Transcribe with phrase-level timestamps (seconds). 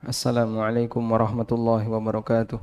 [0.00, 2.56] Assalamualaikum warahmatullahi wabarakatuh.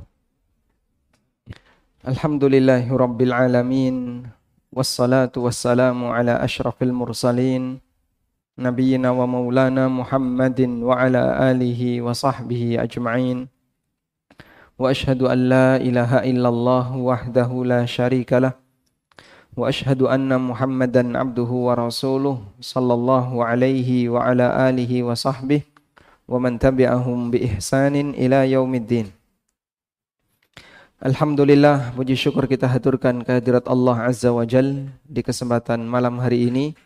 [2.02, 4.26] Alhamdulillahi rabbil alamin
[4.74, 7.78] wassalatu wassalamu ala asyrafil mursalin
[8.58, 13.46] nabiyyina wa maulana Muhammadin wa ala alihi wa sahbihi ajma'in.
[14.74, 18.58] Wa ashhadu an la ilaha illallah wahdahu la syarika lah
[19.54, 25.77] wa ashhadu anna Muhammadan abduhu wa rasuluh sallallahu alaihi wa ala alihi wa sahbihi
[26.28, 29.08] wa man tabi'ahum bi ihsanin ila yaumiddin.
[31.00, 36.76] Alhamdulillah, puji syukur kita haturkan kehadirat Allah Azza wa Jal di kesempatan malam hari ini.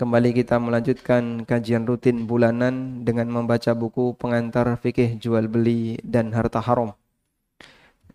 [0.00, 6.58] Kembali kita melanjutkan kajian rutin bulanan dengan membaca buku pengantar fikih jual beli dan harta
[6.58, 6.96] haram.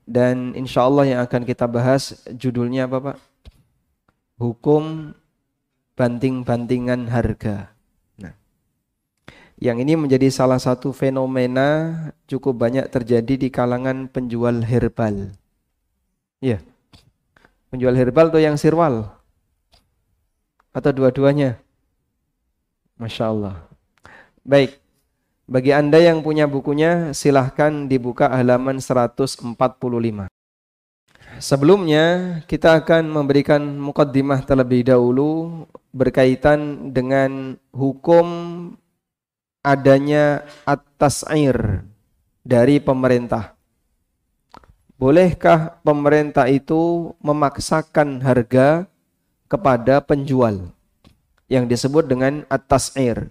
[0.03, 3.17] Dan insya Allah yang akan kita bahas judulnya apa Pak?
[4.41, 5.13] Hukum
[5.93, 7.76] banting-bantingan harga.
[9.57, 11.97] Yang ini menjadi salah satu fenomena
[12.29, 15.33] cukup banyak terjadi di kalangan penjual herbal.
[16.37, 16.61] Ya.
[17.73, 19.09] Penjual herbal atau yang sirwal?
[20.69, 21.57] Atau dua-duanya?
[23.01, 23.65] Masya Allah.
[24.45, 24.77] Baik.
[25.49, 29.57] Bagi Anda yang punya bukunya, silahkan dibuka halaman 145.
[31.41, 32.05] Sebelumnya,
[32.45, 38.27] kita akan memberikan mukaddimah terlebih dahulu berkaitan dengan hukum
[39.67, 41.83] adanya atas air
[42.47, 43.51] dari pemerintah.
[44.95, 48.87] Bolehkah pemerintah itu memaksakan harga
[49.51, 50.71] kepada penjual
[51.51, 53.27] yang disebut dengan atas air?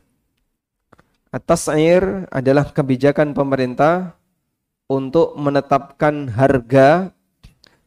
[1.32, 4.14] Atas air adalah kebijakan pemerintah
[4.86, 7.10] untuk menetapkan harga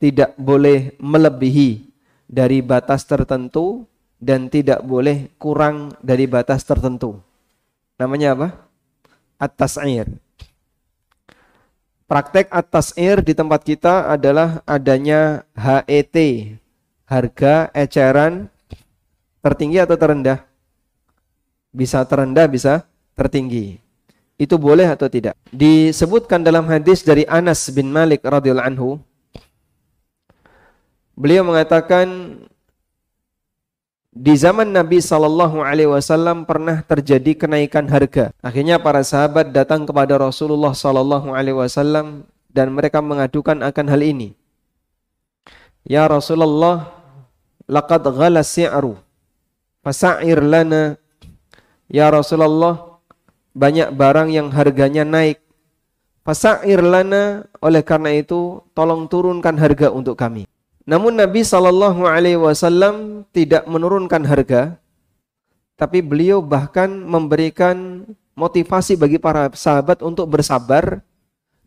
[0.01, 1.87] tidak boleh melebihi
[2.27, 3.87] dari batas tertentu
[4.19, 7.28] dan tidak boleh kurang dari batas tertentu.
[7.99, 8.47] Namanya apa?
[9.35, 10.07] Atas air.
[12.07, 16.15] Praktek atas air di tempat kita adalah adanya HET,
[17.05, 18.49] harga eceran
[19.45, 20.41] tertinggi atau terendah?
[21.69, 23.77] Bisa terendah, bisa tertinggi.
[24.39, 25.35] Itu boleh atau tidak?
[25.51, 28.89] Disebutkan dalam hadis dari Anas bin Malik radhiyallahu anhu.
[31.19, 32.39] Beliau mengatakan
[34.09, 38.33] di zaman Nabi Shallallahu Alaihi Wasallam pernah terjadi kenaikan harga.
[38.41, 44.33] Akhirnya para sahabat datang kepada Rasulullah Shallallahu Alaihi Wasallam dan mereka mengadukan akan hal ini.
[45.85, 46.89] Ya Rasulullah,
[47.69, 48.97] laqad ghala si'ru,
[49.85, 50.97] fasa'ir lana.
[51.89, 53.01] Ya Rasulullah,
[53.53, 55.41] banyak barang yang harganya naik.
[56.25, 60.45] Fasa'ir lana, oleh karena itu tolong turunkan harga untuk kami.
[60.89, 64.81] Namun Nabi Shallallahu Alaihi Wasallam tidak menurunkan harga,
[65.77, 71.05] tapi beliau bahkan memberikan motivasi bagi para sahabat untuk bersabar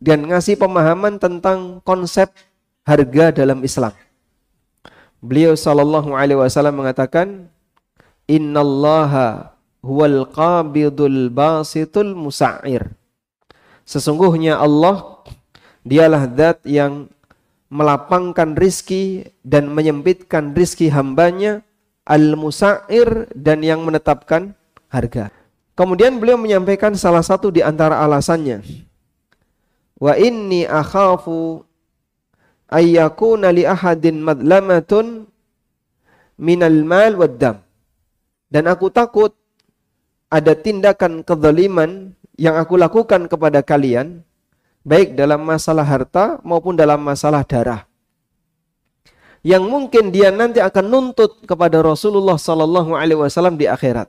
[0.03, 2.35] dan ngasih pemahaman tentang konsep
[2.83, 3.95] harga dalam Islam.
[5.23, 7.47] Beliau Shallallahu Alaihi Wasallam mengatakan,
[8.27, 12.91] Innallaha huwal qabidul basitul musa'ir.
[13.87, 15.23] Sesungguhnya Allah
[15.87, 17.07] dialah zat yang
[17.73, 21.65] melapangkan rizki dan menyempitkan rizki hambanya
[22.05, 24.53] al-musair dan yang menetapkan
[24.93, 25.33] harga.
[25.73, 28.61] Kemudian beliau menyampaikan salah satu di antara alasannya.
[29.97, 31.65] Wa inni akhafu
[32.69, 35.25] ayyakuna li ahadin madlamatun
[36.37, 37.57] minal mal wad dam.
[38.53, 39.33] Dan aku takut
[40.29, 44.21] ada tindakan kezaliman yang aku lakukan kepada kalian
[44.83, 47.87] baik dalam masalah harta maupun dalam masalah darah.
[49.43, 54.07] Yang mungkin dia nanti akan nuntut kepada Rasulullah Sallallahu Alaihi Wasallam di akhirat.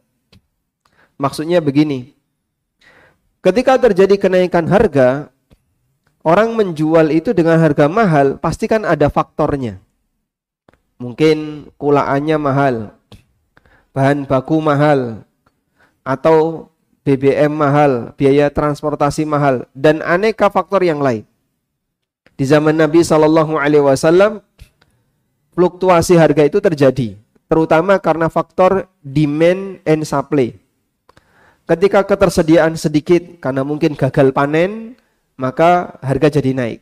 [1.19, 2.15] Maksudnya begini,
[3.43, 5.31] ketika terjadi kenaikan harga,
[6.23, 9.83] orang menjual itu dengan harga mahal, pasti kan ada faktornya.
[11.03, 12.75] Mungkin kulaannya mahal,
[13.91, 15.27] bahan baku mahal,
[16.07, 16.71] atau
[17.05, 21.29] BBM mahal, biaya transportasi mahal, dan aneka faktor yang lain.
[22.35, 24.41] Di zaman Nabi Shallallahu Alaihi Wasallam,
[25.53, 27.15] fluktuasi harga itu terjadi,
[27.47, 30.57] terutama karena faktor demand and supply.
[31.69, 34.97] Ketika ketersediaan sedikit karena mungkin gagal panen,
[35.37, 36.81] maka harga jadi naik.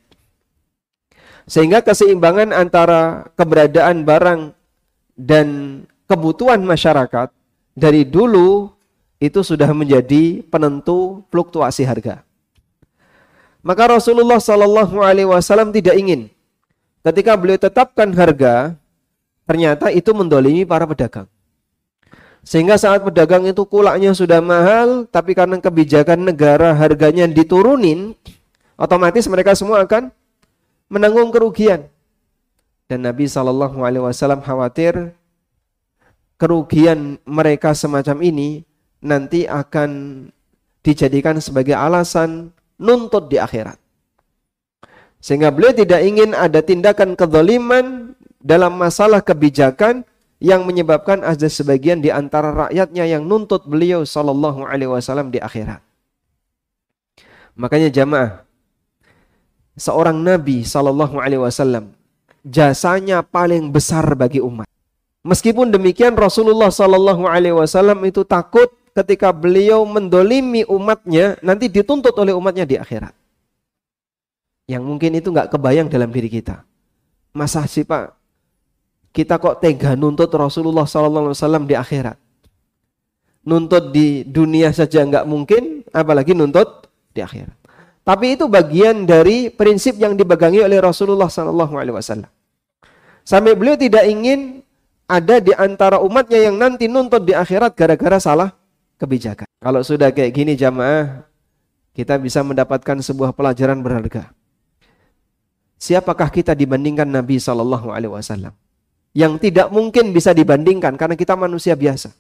[1.51, 4.55] Sehingga keseimbangan antara keberadaan barang
[5.19, 5.49] dan
[6.07, 7.31] kebutuhan masyarakat
[7.75, 8.71] dari dulu
[9.23, 12.27] itu sudah menjadi penentu fluktuasi harga.
[13.63, 16.27] Maka Rasulullah Shallallahu Alaihi Wasallam tidak ingin
[17.07, 18.75] ketika beliau tetapkan harga,
[19.47, 21.31] ternyata itu mendolimi para pedagang.
[22.43, 28.19] Sehingga saat pedagang itu kulaknya sudah mahal, tapi karena kebijakan negara harganya diturunin,
[28.75, 30.11] otomatis mereka semua akan
[30.91, 31.87] menanggung kerugian.
[32.91, 35.15] Dan Nabi Shallallahu Alaihi Wasallam khawatir
[36.35, 38.67] kerugian mereka semacam ini
[39.03, 39.91] nanti akan
[40.87, 43.77] dijadikan sebagai alasan nuntut di akhirat.
[45.23, 50.03] Sehingga beliau tidak ingin ada tindakan kezaliman dalam masalah kebijakan
[50.43, 55.79] yang menyebabkan ada sebagian di antara rakyatnya yang nuntut beliau sallallahu alaihi wasallam di akhirat.
[57.55, 58.43] Makanya jamaah
[59.79, 61.95] seorang nabi sallallahu alaihi wasallam
[62.43, 64.67] jasanya paling besar bagi umat.
[65.23, 72.37] Meskipun demikian Rasulullah sallallahu alaihi wasallam itu takut ketika beliau mendolimi umatnya nanti dituntut oleh
[72.37, 73.13] umatnya di akhirat.
[74.69, 76.65] Yang mungkin itu nggak kebayang dalam diri kita.
[77.33, 78.23] Masa sih Pak
[79.13, 81.37] kita kok tega nuntut Rasulullah SAW
[81.69, 82.17] di akhirat.
[83.45, 87.53] Nuntut di dunia saja nggak mungkin, apalagi nuntut di akhirat.
[88.03, 92.27] Tapi itu bagian dari prinsip yang dipegangi oleh Rasulullah SAW.
[93.23, 94.65] Sampai beliau tidak ingin
[95.07, 98.62] ada di antara umatnya yang nanti nuntut di akhirat gara-gara salah
[99.03, 99.51] kebijakan.
[99.59, 101.27] Kalau sudah kayak gini jamaah,
[101.99, 104.31] kita bisa mendapatkan sebuah pelajaran berharga.
[105.83, 108.55] Siapakah kita dibandingkan Nabi Shallallahu Alaihi Wasallam?
[109.13, 112.13] yang tidak mungkin bisa dibandingkan karena kita manusia biasa.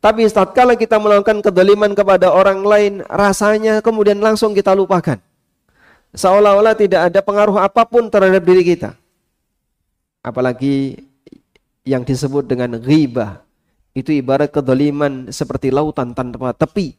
[0.00, 5.20] Tapi tatkala kita melakukan kedoliman kepada orang lain, rasanya kemudian langsung kita lupakan.
[6.16, 8.96] Seolah-olah tidak ada pengaruh apa pun terhadap diri kita.
[10.24, 11.04] Apalagi
[11.84, 13.44] yang disebut dengan ghibah.
[13.90, 16.94] Itu ibarat kedoliman seperti lautan tanpa tepi.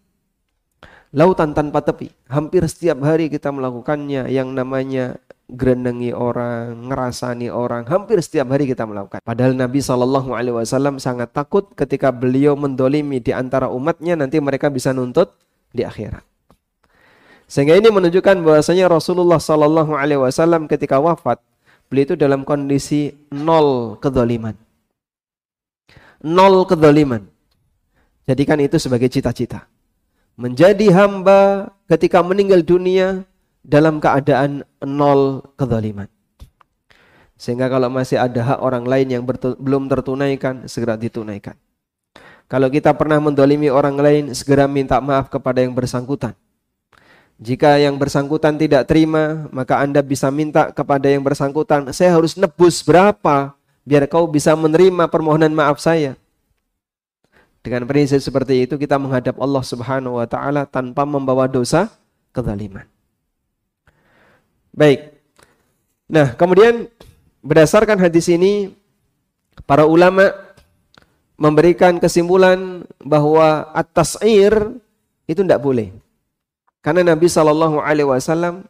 [1.12, 2.12] Lautan tanpa tepi.
[2.28, 5.20] Hampir setiap hari kita melakukannya yang namanya
[5.52, 9.20] gerendengi orang, ngerasani orang, hampir setiap hari kita melakukan.
[9.20, 14.72] Padahal Nabi Shallallahu Alaihi Wasallam sangat takut ketika beliau mendolimi di antara umatnya nanti mereka
[14.72, 15.36] bisa nuntut
[15.76, 16.24] di akhirat.
[17.52, 21.44] Sehingga ini menunjukkan bahwasanya Rasulullah Shallallahu Alaihi Wasallam ketika wafat
[21.92, 24.56] beliau itu dalam kondisi nol kedoliman,
[26.22, 27.26] nol kedoliman.
[28.30, 29.66] Jadikan itu sebagai cita-cita.
[30.38, 33.26] Menjadi hamba ketika meninggal dunia
[33.62, 36.10] dalam keadaan nol kezaliman.
[37.38, 39.24] Sehingga kalau masih ada hak orang lain yang
[39.58, 41.58] belum tertunaikan, segera ditunaikan.
[42.46, 46.38] Kalau kita pernah mendolimi orang lain, segera minta maaf kepada yang bersangkutan.
[47.42, 52.86] Jika yang bersangkutan tidak terima, maka Anda bisa minta kepada yang bersangkutan, saya harus nebus
[52.86, 56.18] berapa biar kau bisa menerima permohonan maaf saya.
[57.62, 61.94] Dengan prinsip seperti itu kita menghadap Allah Subhanahu wa taala tanpa membawa dosa
[62.34, 62.90] kezaliman.
[64.74, 65.14] Baik.
[66.10, 66.90] Nah, kemudian
[67.46, 68.74] berdasarkan hadis ini
[69.70, 70.34] para ulama
[71.38, 74.78] memberikan kesimpulan bahwa at-tas'ir
[75.30, 75.90] itu tidak boleh.
[76.82, 78.66] Karena Nabi Shallallahu alaihi wasallam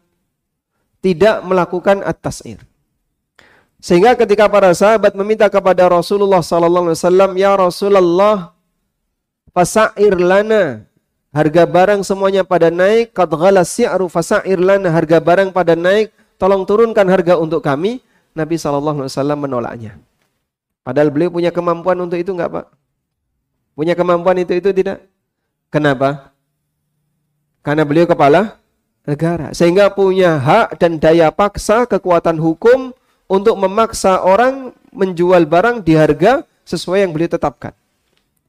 [0.99, 2.59] tidak melakukan at-tas'ir.
[3.81, 8.53] Sehingga ketika para sahabat meminta kepada Rasulullah sallallahu alaihi wasallam, "Ya Rasulullah,
[9.51, 10.85] fasair lana
[11.31, 16.67] harga barang semuanya pada naik, qad ghala si'ru fasa'ir lana, harga barang pada naik, tolong
[16.67, 18.03] turunkan harga untuk kami.
[18.31, 19.99] Nabi SAW menolaknya.
[20.87, 22.65] Padahal beliau punya kemampuan untuk itu enggak Pak?
[23.75, 25.03] Punya kemampuan itu itu tidak?
[25.67, 26.31] Kenapa?
[27.59, 28.55] Karena beliau kepala
[29.03, 29.51] negara.
[29.51, 32.95] Sehingga punya hak dan daya paksa kekuatan hukum
[33.31, 37.71] untuk memaksa orang menjual barang di harga sesuai yang beliau tetapkan.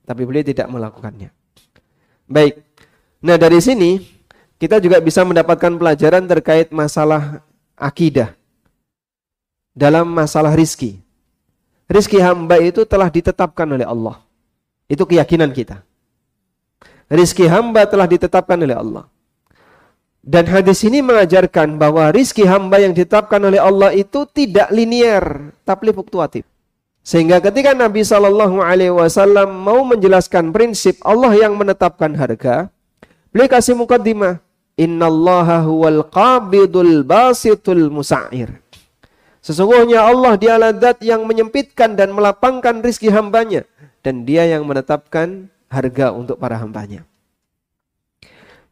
[0.03, 1.31] Tapi beliau tidak melakukannya.
[2.27, 2.59] Baik.
[3.23, 4.03] Nah dari sini
[4.59, 7.47] kita juga bisa mendapatkan pelajaran terkait masalah
[7.79, 8.35] akidah
[9.71, 10.99] dalam masalah rizki.
[11.87, 14.19] Rizki hamba itu telah ditetapkan oleh Allah.
[14.91, 15.87] Itu keyakinan kita.
[17.07, 19.07] Rizki hamba telah ditetapkan oleh Allah.
[20.23, 25.91] Dan hadis ini mengajarkan bahwa rizki hamba yang ditetapkan oleh Allah itu tidak linier, tapi
[25.91, 26.47] fluktuatif.
[27.03, 32.71] Sehingga ketika Nabi Shallallahu Alaihi Wasallam mau menjelaskan prinsip Allah yang menetapkan harga,
[33.33, 34.45] Beliau kasih mukaddimah.
[34.77, 38.61] Innallaha huwal qabidul basitul musa'ir.
[39.41, 43.65] Sesungguhnya Allah dialah zat yang menyempitkan dan melapangkan rizki hambanya.
[44.05, 47.09] Dan dia yang menetapkan harga untuk para hambanya.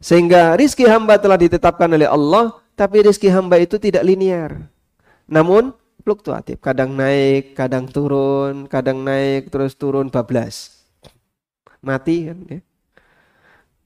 [0.00, 2.57] Sehingga rizki hamba telah ditetapkan oleh Allah.
[2.73, 4.64] Tapi rizki hamba itu tidak linear.
[5.28, 6.57] Namun fluktuatif.
[6.64, 10.80] Kadang naik, kadang turun, kadang naik, terus turun bablas.
[11.85, 12.61] Mati kan ya.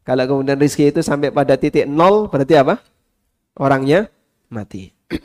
[0.05, 2.79] Kalau kemudian rizki itu sampai pada titik nol, berarti apa?
[3.59, 4.07] Orangnya
[4.53, 4.95] mati.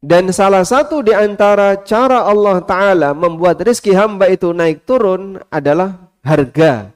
[0.00, 6.08] Dan salah satu di antara cara Allah Ta'ala membuat rezeki hamba itu naik turun adalah
[6.22, 6.95] harga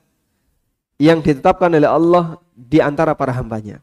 [1.00, 3.80] yang ditetapkan oleh Allah di antara para hambanya.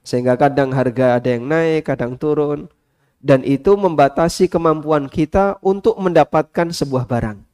[0.00, 2.72] Sehingga kadang harga ada yang naik, kadang turun.
[3.20, 7.44] Dan itu membatasi kemampuan kita untuk mendapatkan sebuah barang.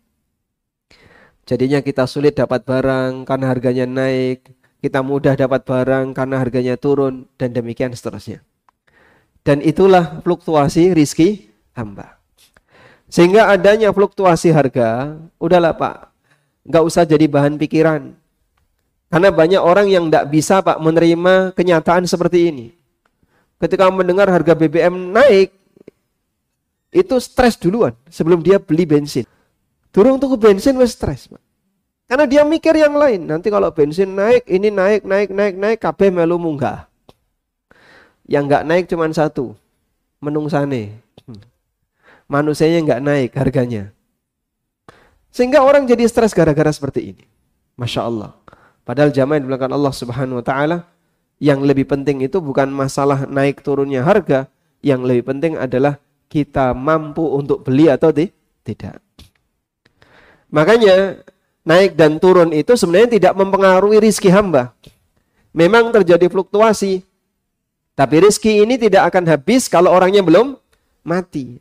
[1.50, 4.54] Jadinya kita sulit dapat barang karena harganya naik.
[4.78, 7.26] Kita mudah dapat barang karena harganya turun.
[7.34, 8.38] Dan demikian seterusnya.
[9.42, 12.22] Dan itulah fluktuasi rizki hamba.
[13.10, 16.10] Sehingga adanya fluktuasi harga, udahlah Pak,
[16.64, 18.23] nggak usah jadi bahan pikiran.
[19.14, 22.66] Karena banyak orang yang tidak bisa Pak menerima kenyataan seperti ini.
[23.62, 25.54] Ketika mendengar harga BBM naik,
[26.90, 29.22] itu stres duluan sebelum dia beli bensin.
[29.94, 31.38] Turun tuh bensin wes stres Pak.
[32.10, 33.22] Karena dia mikir yang lain.
[33.22, 36.90] Nanti kalau bensin naik, ini naik, naik, naik, naik, kabeh melu munggah.
[38.26, 39.54] Yang nggak naik cuma satu,
[40.18, 40.90] menungsane.
[42.26, 43.94] Manusianya nggak naik harganya.
[45.30, 47.24] Sehingga orang jadi stres gara-gara seperti ini.
[47.78, 48.34] Masya Allah.
[48.84, 50.78] Padahal jamaah yang dibilangkan Allah Subhanahu Wa Taala
[51.40, 54.46] yang lebih penting itu bukan masalah naik turunnya harga,
[54.84, 55.96] yang lebih penting adalah
[56.28, 58.28] kita mampu untuk beli atau di,
[58.60, 59.00] tidak.
[60.52, 61.24] Makanya
[61.64, 64.76] naik dan turun itu sebenarnya tidak mempengaruhi rizki hamba.
[65.56, 67.00] Memang terjadi fluktuasi,
[67.96, 70.60] tapi rezeki ini tidak akan habis kalau orangnya belum
[71.06, 71.56] mati.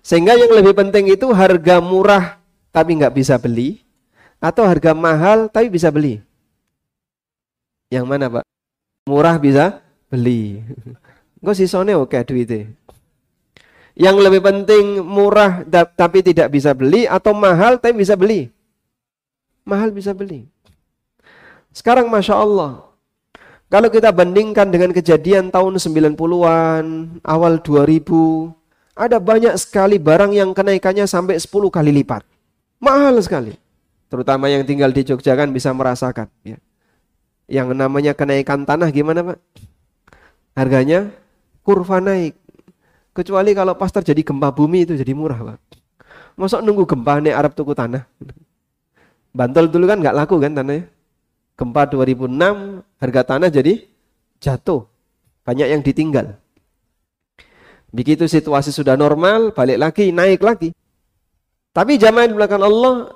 [0.00, 2.40] Sehingga yang lebih penting itu harga murah
[2.72, 3.83] tapi nggak bisa beli
[4.44, 6.20] atau harga mahal tapi bisa beli.
[7.88, 8.44] Yang mana pak?
[9.08, 9.80] Murah bisa
[10.12, 10.60] beli.
[11.40, 12.68] Enggak sih soalnya oke duitnya.
[13.96, 15.64] Yang lebih penting murah
[15.96, 18.52] tapi tidak bisa beli atau mahal tapi bisa beli.
[19.64, 20.44] Mahal bisa beli.
[21.72, 22.84] Sekarang Masya Allah
[23.72, 26.84] kalau kita bandingkan dengan kejadian tahun 90-an,
[27.26, 28.54] awal 2000,
[28.94, 32.22] ada banyak sekali barang yang kenaikannya sampai 10 kali lipat.
[32.78, 33.63] Mahal sekali.
[34.08, 36.28] Terutama yang tinggal di Jogja kan bisa merasakan.
[36.46, 36.58] Ya.
[37.50, 39.38] Yang namanya kenaikan tanah gimana Pak?
[40.54, 41.12] Harganya
[41.64, 42.38] kurva naik.
[43.14, 45.58] Kecuali kalau pas terjadi gempa bumi itu jadi murah Pak.
[46.34, 48.06] Masuk nunggu gempa nih Arab tuku tanah.
[49.34, 50.86] Bantul dulu kan nggak laku kan tanahnya.
[51.54, 53.86] Gempa 2006 harga tanah jadi
[54.42, 54.86] jatuh.
[55.46, 56.34] Banyak yang ditinggal.
[57.94, 60.74] Begitu situasi sudah normal, balik lagi, naik lagi.
[61.70, 63.06] Tapi jamaah di belakang Allah,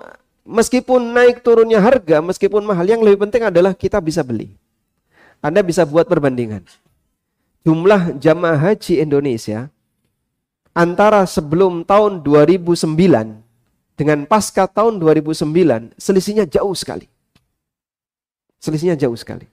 [0.49, 4.57] meskipun naik turunnya harga, meskipun mahal, yang lebih penting adalah kita bisa beli.
[5.45, 6.65] Anda bisa buat perbandingan.
[7.63, 9.69] Jumlah jamaah haji Indonesia
[10.73, 12.89] antara sebelum tahun 2009
[13.99, 17.07] dengan pasca tahun 2009 selisihnya jauh sekali.
[18.59, 19.47] Selisihnya jauh sekali.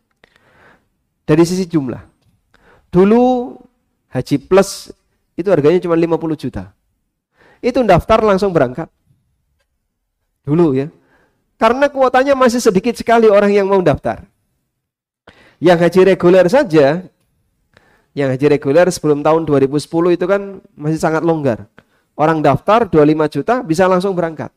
[1.25, 2.01] Dari sisi jumlah.
[2.89, 3.53] Dulu
[4.13, 4.93] haji plus
[5.35, 6.71] itu harganya cuma 50 juta.
[7.59, 8.87] Itu daftar langsung berangkat.
[10.45, 10.87] Dulu ya.
[11.57, 14.23] Karena kuotanya masih sedikit sekali orang yang mau daftar.
[15.57, 17.07] Yang haji reguler saja,
[18.13, 19.81] yang haji reguler sebelum tahun 2010
[20.13, 21.65] itu kan masih sangat longgar.
[22.15, 24.53] Orang daftar 25 juta bisa langsung berangkat.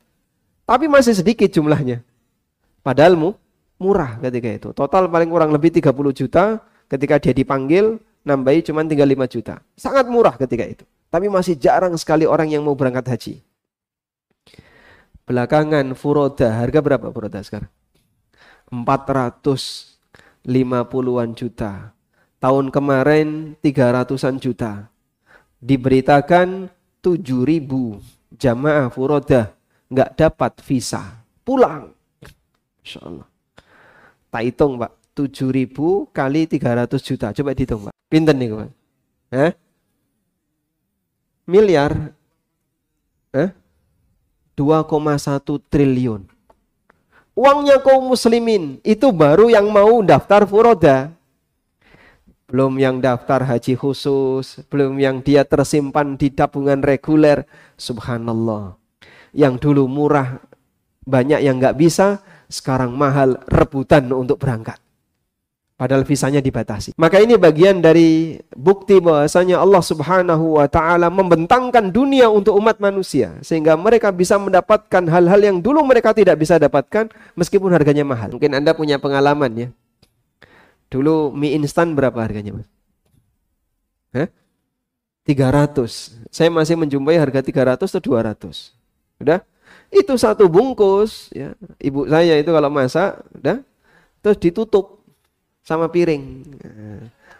[0.68, 2.04] Tapi masih sedikit jumlahnya.
[2.84, 3.34] Padahal mu,
[3.80, 4.68] murah ketika itu.
[4.76, 9.64] Total paling kurang lebih 30 juta ketika dia dipanggil nambahi cuma tinggal 5 juta.
[9.74, 10.84] Sangat murah ketika itu.
[11.08, 13.34] Tapi masih jarang sekali orang yang mau berangkat haji.
[15.28, 17.68] Belakangan furoda, harga berapa furoda sekarang?
[18.72, 21.92] 450-an juta.
[22.40, 24.88] Tahun kemarin 300-an juta.
[25.60, 26.72] Diberitakan
[27.04, 29.52] 7000 jamaah furoda
[29.92, 31.20] nggak dapat visa.
[31.44, 31.92] Pulang.
[32.80, 33.28] Insya Allah.
[34.32, 34.96] Tak hitung Pak.
[35.12, 37.36] 7000 kali 300 juta.
[37.36, 37.94] Coba dihitung Pak.
[38.08, 38.72] Pinten nih Pak?
[39.34, 39.52] Eh?
[41.48, 42.12] Miliar.
[43.36, 43.50] Eh?
[44.58, 46.26] 2,1 triliun.
[47.38, 48.82] Uangnya kaum muslimin.
[48.82, 51.14] Itu baru yang mau daftar furoda.
[52.50, 54.58] Belum yang daftar haji khusus.
[54.66, 57.46] Belum yang dia tersimpan di tabungan reguler.
[57.78, 58.74] Subhanallah.
[59.30, 60.42] Yang dulu murah
[61.06, 64.76] banyak yang nggak bisa, sekarang mahal rebutan untuk berangkat.
[65.78, 66.98] Padahal visanya dibatasi.
[66.98, 73.38] Maka ini bagian dari bukti bahwasanya Allah Subhanahu wa taala membentangkan dunia untuk umat manusia
[73.46, 78.34] sehingga mereka bisa mendapatkan hal-hal yang dulu mereka tidak bisa dapatkan meskipun harganya mahal.
[78.34, 79.68] Mungkin Anda punya pengalaman ya.
[80.90, 82.68] Dulu mie instan berapa harganya, Mas?
[84.18, 84.28] Hah?
[85.30, 86.26] 300.
[86.34, 88.74] Saya masih menjumpai harga 300 atau 200.
[89.22, 89.46] Udah?
[89.94, 91.54] Itu satu bungkus ya.
[91.78, 93.62] Ibu saya itu kalau masak udah
[94.18, 94.97] terus ditutup
[95.68, 96.48] sama piring.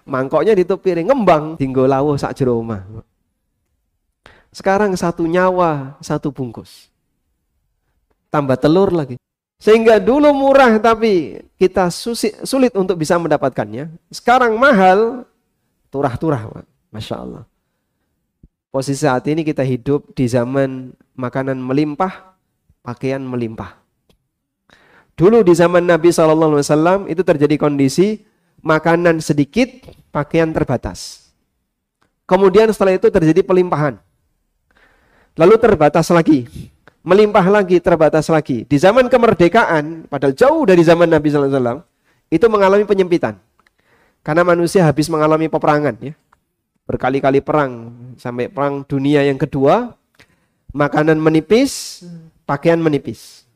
[0.05, 2.61] Mangkoknya ditutup piring ngembang tinggal lawo sak jero.
[4.53, 6.93] Sekarang satu nyawa, satu bungkus.
[8.29, 9.17] Tambah telur lagi.
[9.57, 11.89] Sehingga dulu murah tapi kita
[12.45, 13.89] sulit untuk bisa mendapatkannya.
[14.13, 15.25] Sekarang mahal,
[15.89, 16.45] turah-turah.
[16.93, 17.45] Masya Allah.
[18.69, 22.37] Posisi saat ini kita hidup di zaman makanan melimpah,
[22.85, 23.78] pakaian melimpah.
[25.19, 28.23] Dulu di zaman Nabi SAW itu terjadi kondisi
[28.63, 29.67] makanan sedikit,
[30.15, 31.27] pakaian terbatas.
[32.23, 33.99] Kemudian setelah itu terjadi pelimpahan.
[35.35, 36.47] Lalu terbatas lagi.
[37.03, 38.63] Melimpah lagi, terbatas lagi.
[38.63, 41.83] Di zaman kemerdekaan, padahal jauh dari zaman Nabi SAW,
[42.31, 43.43] itu mengalami penyempitan.
[44.23, 45.99] Karena manusia habis mengalami peperangan.
[45.99, 46.15] ya
[46.87, 47.91] Berkali-kali perang.
[48.23, 49.99] Sampai perang dunia yang kedua,
[50.71, 52.07] makanan menipis,
[52.47, 53.48] pakaian menipis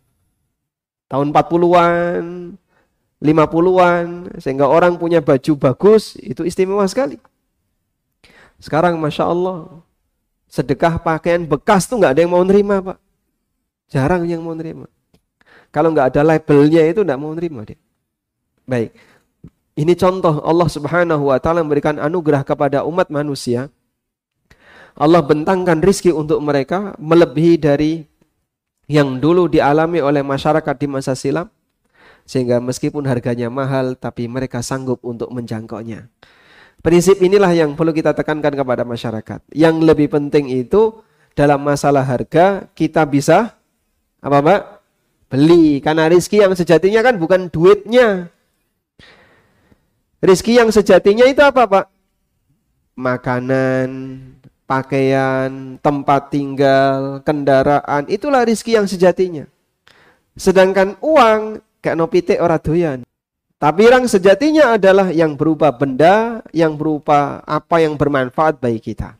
[1.12, 2.56] tahun 40-an,
[3.20, 4.06] 50-an,
[4.40, 7.20] sehingga orang punya baju bagus, itu istimewa sekali.
[8.56, 9.68] Sekarang Masya Allah,
[10.48, 12.98] sedekah pakaian bekas tuh nggak ada yang mau nerima Pak.
[13.92, 14.88] Jarang yang mau nerima.
[15.68, 17.76] Kalau nggak ada labelnya itu nggak mau nerima dia.
[18.64, 18.96] Baik.
[19.72, 23.68] Ini contoh Allah Subhanahu wa taala memberikan anugerah kepada umat manusia.
[24.92, 28.04] Allah bentangkan rizki untuk mereka melebihi dari
[28.90, 31.46] yang dulu dialami oleh masyarakat di masa silam
[32.22, 36.06] sehingga meskipun harganya mahal tapi mereka sanggup untuk menjangkaunya.
[36.82, 39.40] Prinsip inilah yang perlu kita tekankan kepada masyarakat.
[39.54, 40.98] Yang lebih penting itu
[41.38, 43.54] dalam masalah harga kita bisa
[44.18, 44.62] apa Pak?
[45.30, 48.28] Beli karena rizki yang sejatinya kan bukan duitnya.
[50.22, 51.86] Rizki yang sejatinya itu apa Pak?
[52.98, 53.88] Makanan,
[54.72, 59.44] pakaian, tempat tinggal, kendaraan, itulah rizki yang sejatinya.
[60.32, 63.04] Sedangkan uang, kayak no pitik ora doyan.
[63.60, 69.14] Tapi yang sejatinya adalah yang berupa benda, yang berupa apa yang bermanfaat bagi kita.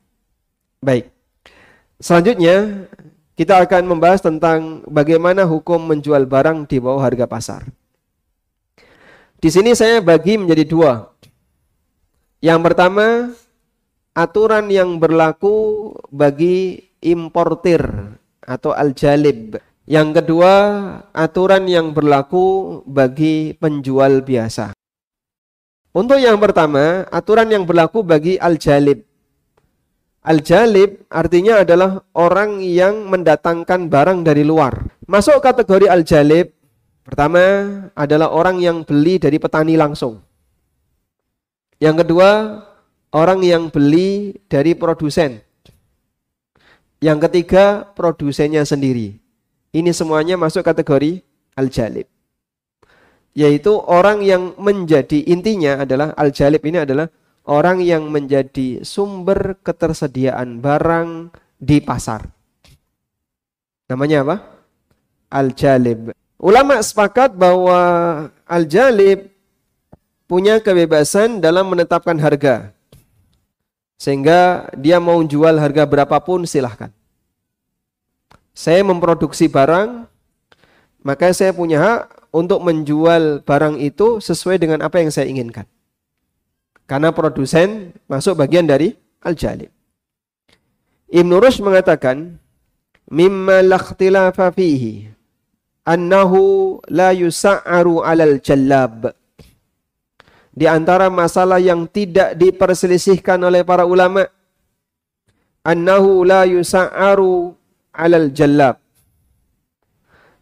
[0.83, 1.13] Baik.
[2.03, 2.89] Selanjutnya,
[3.39, 7.63] kita akan membahas tentang bagaimana hukum menjual barang di bawah harga pasar.
[9.39, 11.07] Di sini saya bagi menjadi dua.
[12.43, 13.31] Yang pertama,
[14.13, 17.83] aturan yang berlaku bagi importir
[18.45, 19.57] atau al-jalib.
[19.89, 20.55] Yang kedua,
[21.11, 24.73] aturan yang berlaku bagi penjual biasa.
[25.93, 29.05] Untuk yang pertama, aturan yang berlaku bagi al-jalib.
[30.23, 34.87] Al-jalib artinya adalah orang yang mendatangkan barang dari luar.
[35.11, 36.55] Masuk kategori al-jalib,
[37.03, 37.43] pertama
[37.99, 40.23] adalah orang yang beli dari petani langsung.
[41.83, 42.31] Yang kedua,
[43.13, 45.39] orang yang beli dari produsen.
[46.99, 49.21] Yang ketiga, produsennya sendiri.
[49.73, 51.21] Ini semuanya masuk kategori
[51.57, 52.09] al-jalib.
[53.33, 57.09] Yaitu orang yang menjadi intinya adalah al-jalib ini adalah
[57.49, 62.29] orang yang menjadi sumber ketersediaan barang di pasar.
[63.89, 64.37] Namanya apa?
[65.33, 66.13] Al-jalib.
[66.37, 67.81] Ulama sepakat bahwa
[68.45, 69.33] al-jalib
[70.29, 72.77] punya kebebasan dalam menetapkan harga.
[74.03, 76.91] Sehingga dia mau jual harga berapapun silahkan.
[78.51, 80.11] Saya memproduksi barang,
[81.07, 85.71] maka saya punya hak untuk menjual barang itu sesuai dengan apa yang saya inginkan.
[86.91, 88.91] Karena produsen masuk bagian dari
[89.23, 89.71] al-jalib.
[91.07, 92.43] Ibn Rushd mengatakan,
[93.07, 95.15] mimma lakhtilafa fihi
[95.87, 99.15] annahu la yusa'aru alal jallab
[100.53, 104.29] di antara masalah yang tidak diperselisihkan oleh para ulama
[105.65, 107.57] annahu la yusa'aru
[107.97, 108.77] alal jallab.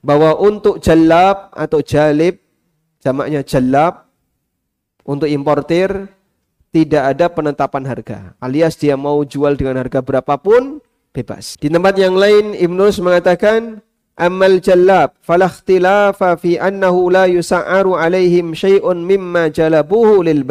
[0.02, 2.40] Bahwa untuk jallab atau jalib
[2.98, 4.08] jamaknya jallab
[5.06, 6.08] untuk importir
[6.70, 8.18] tidak ada penetapan harga.
[8.38, 10.78] Alias dia mau jual dengan harga berapapun
[11.10, 11.58] bebas.
[11.58, 13.82] Di tempat yang lain Ibnu mengatakan
[14.20, 20.44] Amal jallab falakhtilafa fi annahu la yusa'aru alaihim syai'un mimma jalabuhu lil.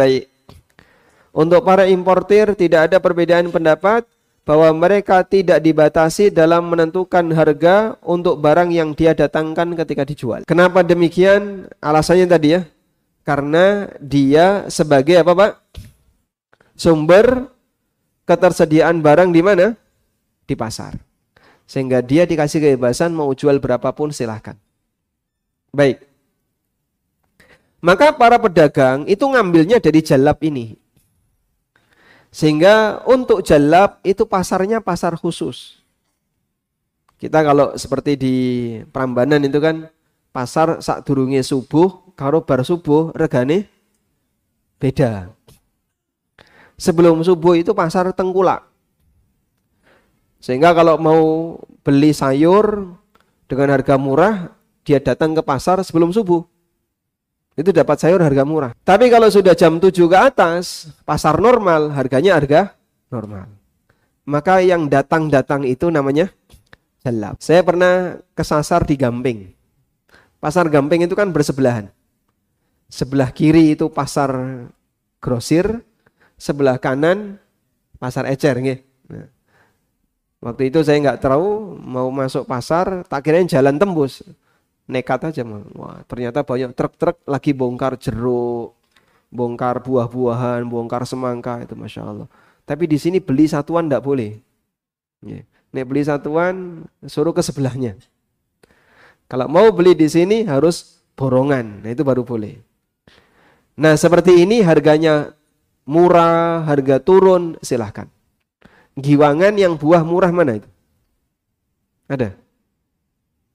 [1.29, 4.09] Untuk para importir tidak ada perbedaan pendapat
[4.41, 10.41] bahwa mereka tidak dibatasi dalam menentukan harga untuk barang yang dia datangkan ketika dijual.
[10.49, 11.69] Kenapa demikian?
[11.77, 12.65] Alasannya tadi ya.
[13.21, 15.51] Karena dia sebagai apa, Pak?
[16.73, 17.45] Sumber
[18.25, 19.77] ketersediaan barang di mana?
[20.49, 21.08] Di pasar.
[21.69, 24.57] Sehingga dia dikasih kebebasan mau jual berapapun silahkan.
[25.69, 26.01] Baik.
[27.77, 30.73] Maka para pedagang itu ngambilnya dari jalab ini.
[32.33, 35.77] Sehingga untuk jalab itu pasarnya pasar khusus.
[37.21, 38.35] Kita kalau seperti di
[38.89, 39.93] Prambanan itu kan
[40.33, 43.69] pasar saat durungnya subuh, karo bar subuh regane
[44.81, 45.29] beda.
[46.79, 48.68] Sebelum subuh itu pasar tengkulak.
[50.39, 51.21] Sehingga kalau mau
[51.83, 52.95] beli sayur
[53.45, 54.55] dengan harga murah,
[54.87, 56.47] dia datang ke pasar sebelum subuh.
[57.59, 58.71] Itu dapat sayur harga murah.
[58.87, 62.71] Tapi kalau sudah jam 7 ke atas, pasar normal, harganya harga
[63.11, 63.51] normal.
[64.23, 66.31] Maka yang datang-datang itu namanya
[67.03, 67.35] jalab.
[67.43, 69.51] Saya pernah kesasar di Gamping.
[70.39, 71.91] Pasar Gamping itu kan bersebelahan.
[72.87, 74.31] Sebelah kiri itu pasar
[75.19, 75.83] grosir,
[76.39, 77.37] sebelah kanan
[77.99, 78.55] pasar ecer.
[79.11, 79.27] Nah,
[80.39, 84.23] waktu itu saya nggak tahu mau masuk pasar, tak kirain jalan tembus
[84.89, 85.61] nekat aja mah.
[85.77, 88.73] Wah, ternyata banyak truk-truk lagi bongkar jeruk,
[89.29, 92.27] bongkar buah-buahan, bongkar semangka itu masya Allah.
[92.65, 94.41] Tapi di sini beli satuan tidak boleh.
[95.69, 97.93] Nek beli satuan suruh ke sebelahnya.
[99.29, 102.57] Kalau mau beli di sini harus borongan, nah itu baru boleh.
[103.77, 105.37] Nah seperti ini harganya
[105.85, 108.09] murah, harga turun, silahkan.
[108.99, 110.69] Giwangan yang buah murah mana itu?
[112.09, 112.35] Ada?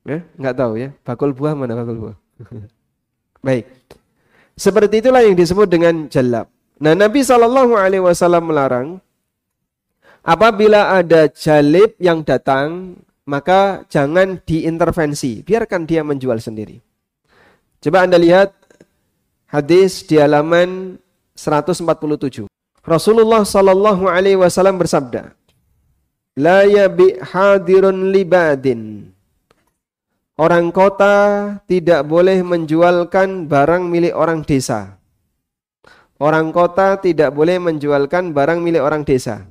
[0.04, 0.88] Ya, nggak tahu ya.
[1.04, 2.16] Bakul buah mana bakul buah?
[3.46, 3.68] Baik.
[4.54, 6.46] Seperti itulah yang disebut dengan jalab.
[6.78, 9.02] Nah, Nabi Shallallahu alaihi wasallam melarang
[10.22, 16.78] apabila ada jalib yang datang, maka jangan diintervensi, biarkan dia menjual sendiri.
[17.82, 18.54] Coba Anda lihat
[19.50, 20.96] hadis di halaman
[21.36, 22.53] 147.
[22.84, 25.32] Rasulullah Shallallahu alaihi wasallam bersabda,
[26.36, 29.08] "La yabi hadirun libadin."
[30.36, 35.00] Orang kota tidak boleh menjualkan barang milik orang desa.
[36.20, 39.46] Orang kota tidak boleh menjualkan barang milik orang desa.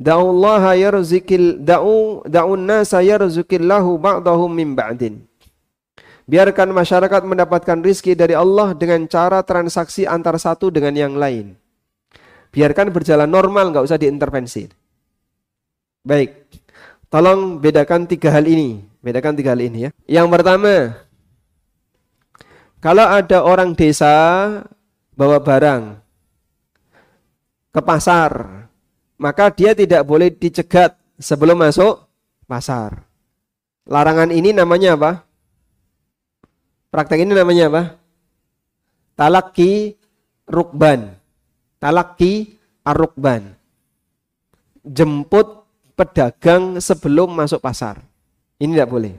[0.00, 5.26] Da'ullaha yarzikil da'u da'un nasa yarzukillahu ba'dahum min ba'din.
[6.24, 11.58] Biarkan masyarakat mendapatkan rizki dari Allah dengan cara transaksi antar satu dengan yang lain.
[12.50, 14.66] Biarkan berjalan normal, nggak usah diintervensi.
[16.02, 16.50] Baik,
[17.06, 18.82] tolong bedakan tiga hal ini.
[19.00, 19.90] Bedakan tiga hal ini ya.
[20.08, 20.74] Yang pertama,
[22.80, 24.16] kalau ada orang desa
[25.12, 26.00] bawa barang
[27.70, 28.64] ke pasar,
[29.20, 32.08] maka dia tidak boleh dicegat sebelum masuk
[32.48, 33.04] pasar.
[33.84, 35.12] Larangan ini namanya apa?
[36.88, 37.82] Praktek ini namanya apa?
[39.14, 39.94] Talaki
[40.48, 41.19] rukban.
[41.80, 43.56] Talaki arukban.
[44.84, 45.64] Jemput
[45.96, 48.04] pedagang sebelum masuk pasar.
[48.60, 49.16] Ini tidak boleh.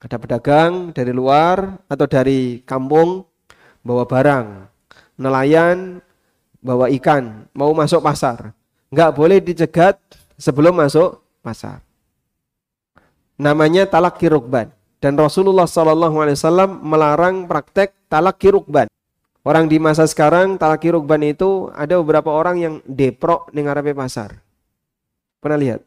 [0.00, 3.28] Ada pedagang dari luar atau dari kampung
[3.84, 4.46] bawa barang,
[5.20, 6.00] nelayan
[6.64, 8.56] bawa ikan, mau masuk pasar.
[8.88, 10.00] Nggak boleh dicegat
[10.40, 11.84] sebelum masuk pasar.
[13.36, 14.72] Namanya talak kirukban.
[15.00, 18.88] Dan Rasulullah SAW melarang praktek talak kirukban.
[19.50, 24.38] Orang di masa sekarang talak kirukban itu ada beberapa orang yang deprok di ngarepe pasar.
[25.42, 25.82] Pernah lihat?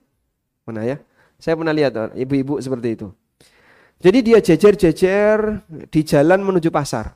[0.67, 0.99] Pernah ya?
[1.39, 3.07] Saya pernah lihat ibu-ibu seperti itu.
[4.03, 7.15] Jadi dia jejer-jejer di jalan menuju pasar.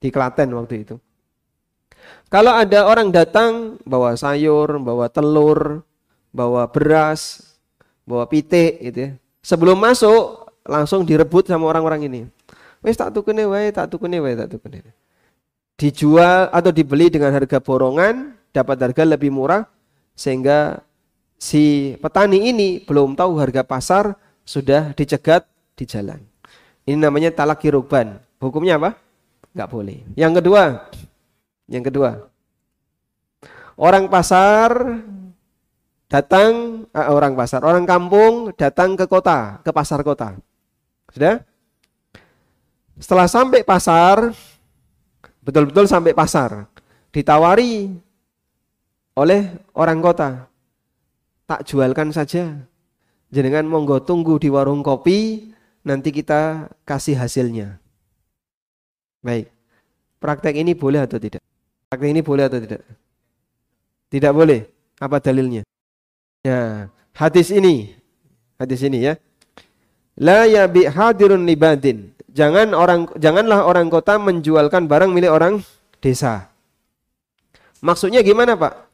[0.00, 0.96] Di Klaten waktu itu.
[2.32, 5.84] Kalau ada orang datang bawa sayur, bawa telur,
[6.32, 7.44] bawa beras,
[8.08, 9.10] bawa pitik gitu ya.
[9.44, 12.20] Sebelum masuk langsung direbut sama orang-orang ini.
[12.80, 14.80] Wes tak tukune wae, tak tukune wae, tak tukune.
[15.78, 19.62] Dijual atau dibeli dengan harga borongan, dapat harga lebih murah
[20.18, 20.82] sehingga
[21.38, 25.46] si petani ini belum tahu harga pasar sudah dicegat
[25.78, 26.18] di jalan.
[26.82, 28.18] Ini namanya talak kiruban.
[28.42, 28.98] Hukumnya apa?
[29.54, 30.02] Enggak boleh.
[30.18, 30.62] Yang kedua,
[31.70, 32.26] yang kedua,
[33.78, 34.98] orang pasar
[36.10, 40.34] datang, eh, orang pasar, orang kampung datang ke kota, ke pasar kota.
[41.14, 41.44] Sudah?
[42.98, 44.34] Setelah sampai pasar,
[45.48, 46.68] betul-betul sampai pasar,
[47.08, 47.88] ditawari
[49.16, 50.44] oleh orang kota
[51.48, 52.68] tak jualkan saja.
[53.32, 55.48] Jenengan monggo tunggu di warung kopi,
[55.84, 57.80] nanti kita kasih hasilnya.
[59.24, 59.48] Baik.
[60.20, 61.40] Praktek ini boleh atau tidak?
[61.88, 62.80] Praktek ini boleh atau tidak?
[64.08, 64.64] Tidak boleh.
[65.00, 65.64] Apa dalilnya?
[66.44, 67.96] Ya, hadis ini.
[68.56, 69.14] Hadis ini ya.
[70.16, 72.16] La yabi hadirun libadin.
[72.38, 75.58] Jangan orang janganlah orang kota menjualkan barang milik orang
[75.98, 76.46] desa.
[77.82, 78.86] Maksudnya gimana, Pak?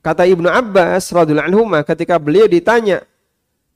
[0.00, 3.04] Kata Ibnu Abbas radhiyallahu anhu ketika beliau ditanya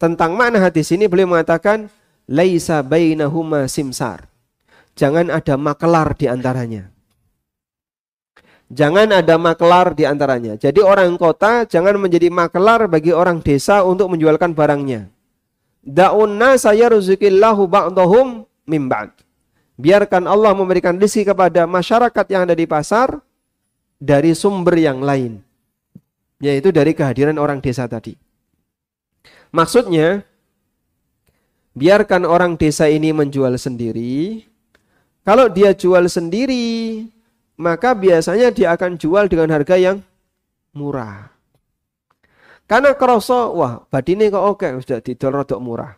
[0.00, 1.92] tentang makna hadis ini beliau mengatakan
[2.24, 4.24] laisa bainahuma simsar.
[4.96, 6.88] Jangan ada makelar di antaranya.
[8.72, 10.56] Jangan ada makelar di antaranya.
[10.56, 15.12] Jadi orang kota jangan menjadi makelar bagi orang desa untuk menjualkan barangnya.
[15.84, 19.14] Da'unna saya rizqillahu ba'dahum min ba'd.
[19.80, 23.20] Biarkan Allah memberikan rezeki kepada masyarakat yang ada di pasar
[23.96, 25.46] dari sumber yang lain
[26.40, 28.12] yaitu dari kehadiran orang desa tadi.
[29.52, 30.20] Maksudnya,
[31.72, 34.44] biarkan orang desa ini menjual sendiri.
[35.24, 37.08] Kalau dia jual sendiri,
[37.58, 40.04] maka biasanya dia akan jual dengan harga yang
[40.76, 41.32] murah.
[42.66, 45.92] Karena kerasa, wah badine kok oke, sudah didol rodok murah.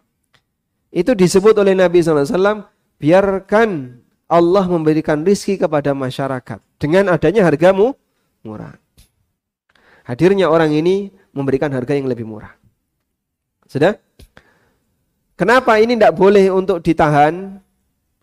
[0.89, 2.65] Itu disebut oleh Nabi SAW,
[2.97, 7.97] biarkan Allah memberikan rizki kepada masyarakat dengan adanya hargamu
[8.45, 8.77] murah.
[10.05, 12.57] Hadirnya orang ini memberikan harga yang lebih murah.
[13.69, 14.01] Sudah?
[15.37, 17.61] Kenapa ini tidak boleh untuk ditahan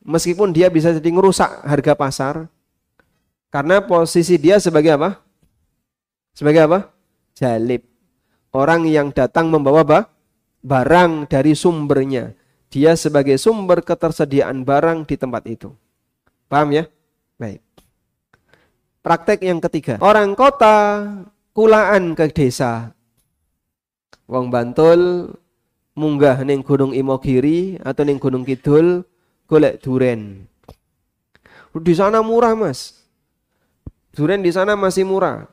[0.02, 2.36] meskipun dia bisa jadi ngerusak harga pasar?
[3.54, 5.22] Karena posisi dia sebagai apa?
[6.34, 6.80] Sebagai apa?
[7.38, 7.86] Jalib.
[8.52, 10.00] Orang yang datang membawa apa?
[10.66, 12.34] barang dari sumbernya.
[12.76, 15.72] Dia sebagai sumber ketersediaan barang di tempat itu.
[16.52, 16.84] Paham ya?
[17.40, 17.64] Baik.
[19.00, 19.96] Praktek yang ketiga.
[20.04, 21.08] Orang kota
[21.56, 22.92] kulaan ke desa.
[24.28, 25.32] Wong Bantul
[25.96, 29.08] munggah ning Gunung Imogiri atau ning Gunung Kidul
[29.48, 30.44] golek duren.
[31.72, 33.08] Di sana murah, Mas.
[34.12, 35.48] Duren di sana masih murah.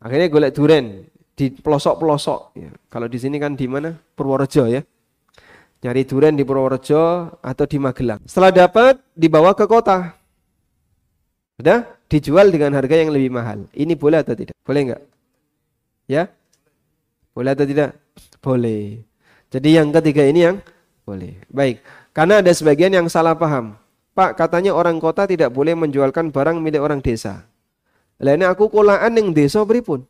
[0.00, 1.04] Akhirnya golek duren
[1.36, 2.72] di pelosok-pelosok ya.
[2.88, 4.00] Kalau di sini kan di mana?
[4.16, 4.80] Purworejo ya.
[5.82, 8.22] Nyari duren di Purworejo atau di Magelang.
[8.22, 10.14] Setelah dapat dibawa ke kota.
[11.58, 13.66] Sudah dijual dengan harga yang lebih mahal.
[13.74, 14.54] Ini boleh atau tidak?
[14.62, 15.02] Boleh enggak?
[16.06, 16.30] Ya?
[17.34, 17.98] Boleh atau tidak?
[18.38, 19.02] Boleh.
[19.50, 20.56] Jadi yang ketiga ini yang
[21.02, 21.34] boleh.
[21.50, 21.82] Baik.
[22.14, 23.74] Karena ada sebagian yang salah paham.
[24.14, 27.42] Pak, katanya orang kota tidak boleh menjualkan barang milik orang desa.
[28.22, 30.06] Lainnya aku kulaan yang desa beripun.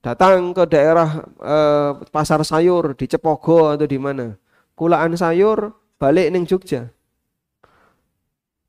[0.00, 4.32] Datang ke daerah eh, pasar sayur di Cepogo atau di mana.
[4.72, 6.88] Kulaan sayur balik neng Jogja.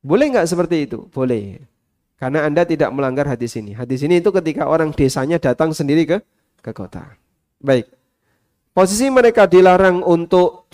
[0.04, 1.08] Boleh nggak seperti itu?
[1.08, 1.63] Boleh.
[2.20, 3.72] Karena Anda tidak melanggar hadis ini.
[3.72, 6.17] Hadis ini itu ketika orang desanya datang sendiri ke
[6.60, 7.15] ke kota.
[7.63, 7.88] Baik.
[8.76, 10.67] Posisi mereka dilarang untuk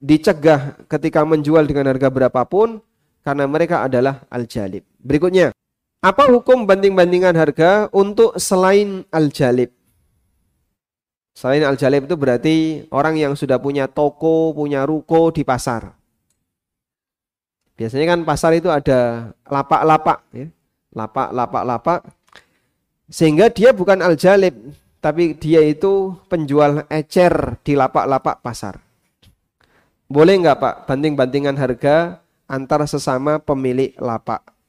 [0.00, 2.80] dicegah ketika menjual dengan harga berapapun
[3.20, 4.80] karena mereka adalah al-jalib.
[4.96, 5.52] Berikutnya,
[6.00, 9.68] apa hukum banding-bandingan harga untuk selain al-jalib?
[11.36, 12.56] Selain al-jalib itu berarti
[12.88, 15.92] orang yang sudah punya toko, punya ruko di pasar.
[17.76, 20.48] Biasanya kan pasar itu ada lapak-lapak ya.
[20.90, 22.00] Lapak, lapak, lapak.
[23.06, 24.52] Sehingga dia bukan al-jalib,
[25.00, 28.80] tapi dia itu penjual ecer di lapak-lapak pasar.
[30.10, 32.18] Boleh nggak Pak banding-bandingan harga
[32.50, 34.59] antara sesama pemilik lapak?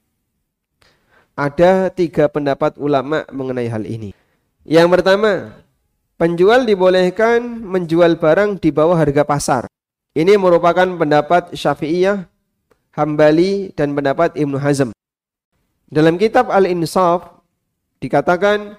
[1.32, 4.12] Ada tiga pendapat ulama mengenai hal ini.
[4.68, 5.56] Yang pertama,
[6.20, 9.62] penjual dibolehkan menjual barang di bawah harga pasar.
[10.12, 12.28] Ini merupakan pendapat Syafi'iyah
[12.92, 14.92] Hambali dan pendapat Ibnu Hazm.
[15.88, 17.40] Dalam kitab Al-Insaf
[17.96, 18.76] dikatakan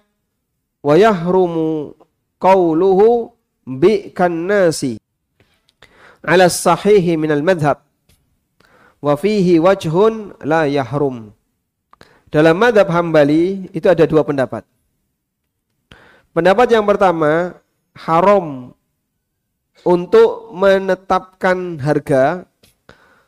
[2.37, 3.33] qawluhu
[3.65, 5.01] bi kannasi
[6.21, 7.81] ala sahihi min al-madhhab
[9.01, 11.33] wa fihi wajhun la yahrum.
[12.33, 14.65] Dalam madhab Hambali itu ada dua pendapat.
[16.33, 17.61] Pendapat yang pertama
[17.93, 18.73] haram
[19.85, 22.49] untuk menetapkan harga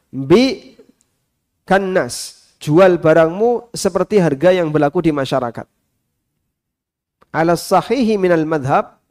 [0.09, 0.73] bi
[1.69, 5.65] Kanas, jual barangmu seperti harga yang berlaku di masyarakat.
[7.29, 9.01] Ala sahihi minal madhab,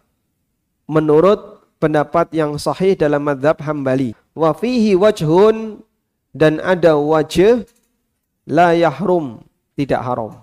[0.90, 4.14] menurut pendapat yang sahih dalam madhab hambali.
[4.38, 5.82] Wa fihi wajhun,
[6.30, 7.66] dan ada wajah,
[8.46, 9.42] la yahrum,
[9.74, 10.42] tidak haram.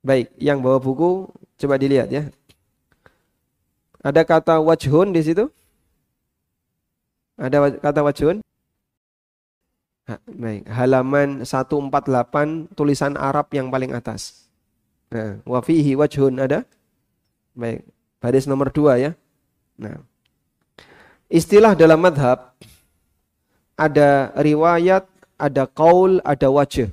[0.00, 1.28] Baik, yang bawa buku,
[1.60, 2.30] coba dilihat ya.
[4.00, 5.44] Ada kata wajhun di situ?
[7.36, 8.40] Ada kata wajhun?
[10.26, 14.48] Baik, halaman 148 tulisan Arab yang paling atas.
[15.12, 16.64] Nah, wa fihi wajhun ada?
[17.54, 17.84] Baik,
[18.18, 19.12] baris nomor 2 ya.
[19.76, 20.00] Nah.
[21.30, 22.58] Istilah dalam madhab
[23.78, 25.06] ada riwayat,
[25.38, 26.90] ada kaul, ada wajah.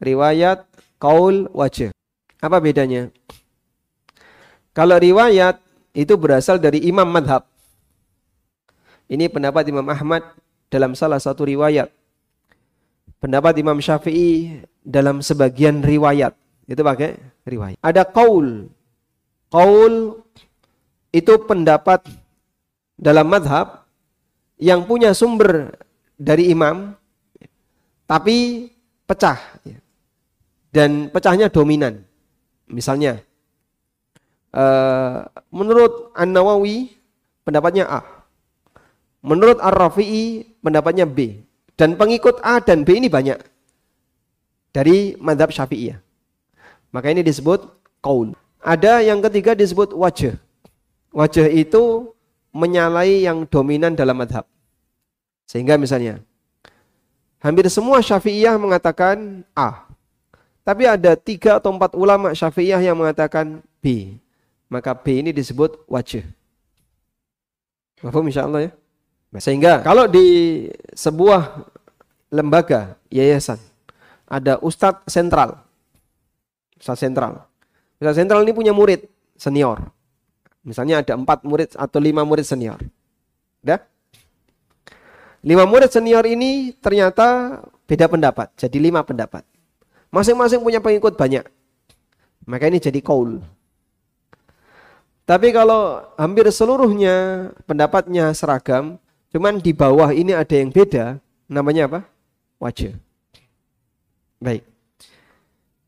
[0.00, 0.68] Riwayat,
[1.00, 1.92] kaul, wajah.
[2.40, 3.08] Apa bedanya?
[4.76, 5.56] Kalau riwayat
[5.96, 7.48] itu berasal dari imam madhab.
[9.08, 10.26] Ini pendapat Imam Ahmad
[10.68, 11.88] dalam salah satu riwayat.
[13.22, 16.36] Pendapat Imam Syafi'i dalam sebagian riwayat.
[16.66, 17.78] Itu pakai riwayat.
[17.80, 18.68] Ada kaul.
[19.48, 20.20] Kaul
[21.14, 22.04] itu pendapat
[22.98, 23.86] dalam madhab
[24.60, 25.72] yang punya sumber
[26.16, 26.96] dari imam
[28.08, 28.68] tapi
[29.04, 29.36] pecah
[30.76, 32.04] dan pecahnya dominan.
[32.68, 33.24] Misalnya,
[34.52, 36.92] uh, menurut An Nawawi
[37.48, 38.04] pendapatnya A,
[39.24, 41.40] menurut Ar Rafi'i pendapatnya B.
[41.76, 43.40] Dan pengikut A dan B ini banyak.
[44.76, 45.96] Dari madhab syafi'iyah.
[46.92, 47.64] Maka ini disebut
[48.04, 48.36] kaul.
[48.60, 50.36] Ada yang ketiga disebut wajah.
[51.16, 52.12] wajah itu
[52.52, 54.44] menyalai yang dominan dalam madhab.
[55.48, 56.20] Sehingga misalnya,
[57.40, 59.85] hampir semua syafi'iyah mengatakan A.
[60.66, 64.18] Tapi ada tiga atau empat ulama syafi'iyah yang mengatakan B.
[64.66, 66.26] Maka B ini disebut wajah.
[68.02, 68.72] Mahfum insya Allah ya.
[69.38, 71.70] Sehingga kalau di sebuah
[72.34, 73.62] lembaga, yayasan,
[74.26, 75.62] ada ustadz sentral.
[76.82, 77.46] Ustadz sentral.
[78.02, 79.06] Ustadz sentral ini punya murid
[79.38, 79.86] senior.
[80.66, 82.82] Misalnya ada empat murid atau lima murid senior.
[83.62, 83.86] Udah?
[85.46, 88.50] Lima murid senior ini ternyata beda pendapat.
[88.58, 89.46] Jadi lima pendapat.
[90.10, 91.44] Masing-masing punya pengikut banyak.
[92.46, 93.42] Maka ini jadi kaul.
[95.26, 99.02] Tapi kalau hampir seluruhnya pendapatnya seragam,
[99.34, 101.18] cuman di bawah ini ada yang beda,
[101.50, 102.00] namanya apa?
[102.62, 102.94] Wajah.
[104.38, 104.62] Baik.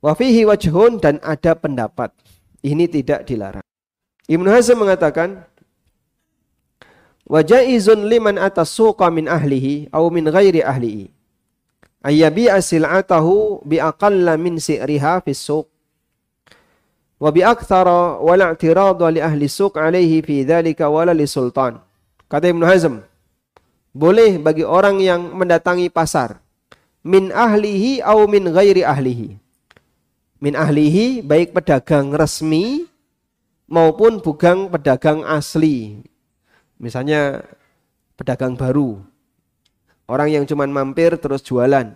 [0.02, 2.10] Wafihi wajhun dan ada pendapat.
[2.62, 3.62] Ini tidak dilarang.
[4.26, 5.46] Ibnu Hazm mengatakan
[7.24, 11.14] wajaizun liman atas suqa min ahlihi au min ghairi ahlihi
[12.04, 15.66] ayyabi asil'atahu bi aqalla min si'riha fi suq
[17.18, 18.54] wa bi akthara wa la
[19.10, 21.82] li ahli suq alaihi fi dhalika wala li sultan
[22.30, 23.02] kata Ibnu Hazm
[23.90, 26.38] boleh bagi orang yang mendatangi pasar
[27.02, 29.34] min ahlihi au min ghairi ahlihi
[30.38, 32.86] min ahlihi baik pedagang resmi
[33.68, 36.02] maupun bukan pedagang asli.
[36.80, 37.44] Misalnya
[38.16, 39.04] pedagang baru.
[40.08, 41.92] Orang yang cuma mampir terus jualan.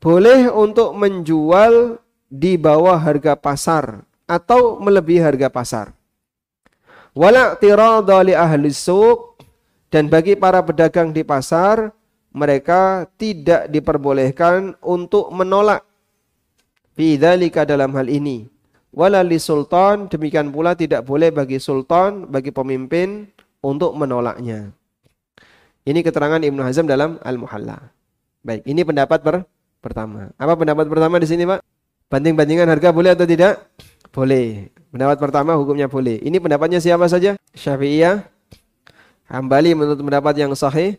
[0.00, 2.00] Boleh untuk menjual
[2.32, 5.86] di bawah harga pasar atau melebihi harga pasar.
[7.12, 9.38] Wala tiradha li ahli suq
[9.92, 11.92] dan bagi para pedagang di pasar
[12.34, 15.86] mereka tidak diperbolehkan untuk menolak
[16.98, 18.50] fi dalam hal ini
[18.94, 23.26] wala li sultan demikian pula tidak boleh bagi sultan bagi pemimpin
[23.60, 24.70] untuk menolaknya.
[25.84, 27.92] Ini keterangan Ibnu Hazm dalam Al-Muhalla.
[28.40, 29.44] Baik, ini pendapat per
[29.84, 30.32] pertama.
[30.40, 31.60] Apa pendapat pertama di sini, Pak?
[32.08, 33.60] Banding-bandingan harga boleh atau tidak?
[34.08, 34.72] Boleh.
[34.88, 36.24] Pendapat pertama hukumnya boleh.
[36.24, 37.36] Ini pendapatnya siapa saja?
[37.52, 38.24] Syafi'iyah,
[39.28, 40.96] Hambali menurut pendapat yang sahih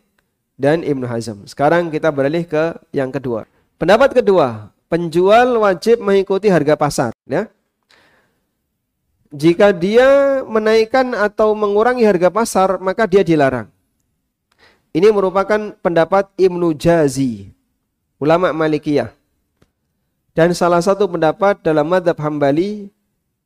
[0.53, 1.49] dan Ibnu Hazm.
[1.49, 3.49] Sekarang kita beralih ke yang kedua.
[3.81, 7.49] Pendapat kedua, penjual wajib mengikuti harga pasar, ya
[9.35, 13.67] jika dia menaikkan atau mengurangi harga pasar, maka dia dilarang.
[14.95, 17.51] Ini merupakan pendapat Ibnu Jazi,
[18.15, 19.11] ulama Malikiyah.
[20.31, 22.87] Dan salah satu pendapat dalam madhab Hambali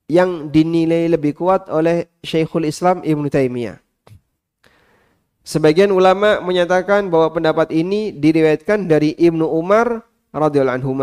[0.06, 3.82] yang dinilai lebih kuat oleh Syekhul Islam Ibnu Taimiyah.
[5.42, 10.94] Sebagian ulama menyatakan bahwa pendapat ini diriwayatkan dari Ibnu Umar radhiyallahu anhu.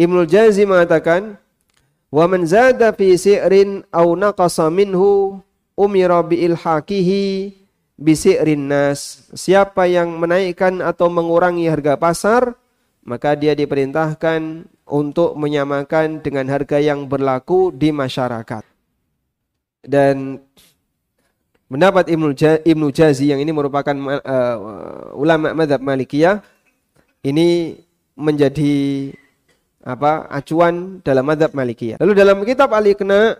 [0.00, 1.36] Ibnu Jazi mengatakan
[2.08, 5.42] Wa man zada fi si'rin aw naqasa minhu
[5.76, 7.63] umira bi ilhaqihi
[7.94, 9.30] bi si'rin nas.
[9.34, 12.54] Siapa yang menaikkan atau mengurangi harga pasar,
[13.06, 18.64] maka dia diperintahkan untuk menyamakan dengan harga yang berlaku di masyarakat.
[19.84, 20.40] Dan
[21.68, 22.32] mendapat Ibnu
[22.64, 23.92] Ibnu Jazi yang ini merupakan
[24.24, 24.56] uh,
[25.16, 26.40] ulama madhab Malikiyah
[27.24, 27.80] ini
[28.16, 29.10] menjadi
[29.84, 32.00] apa acuan dalam madhab Malikiyah.
[32.00, 33.36] Lalu dalam kitab Al-Iqna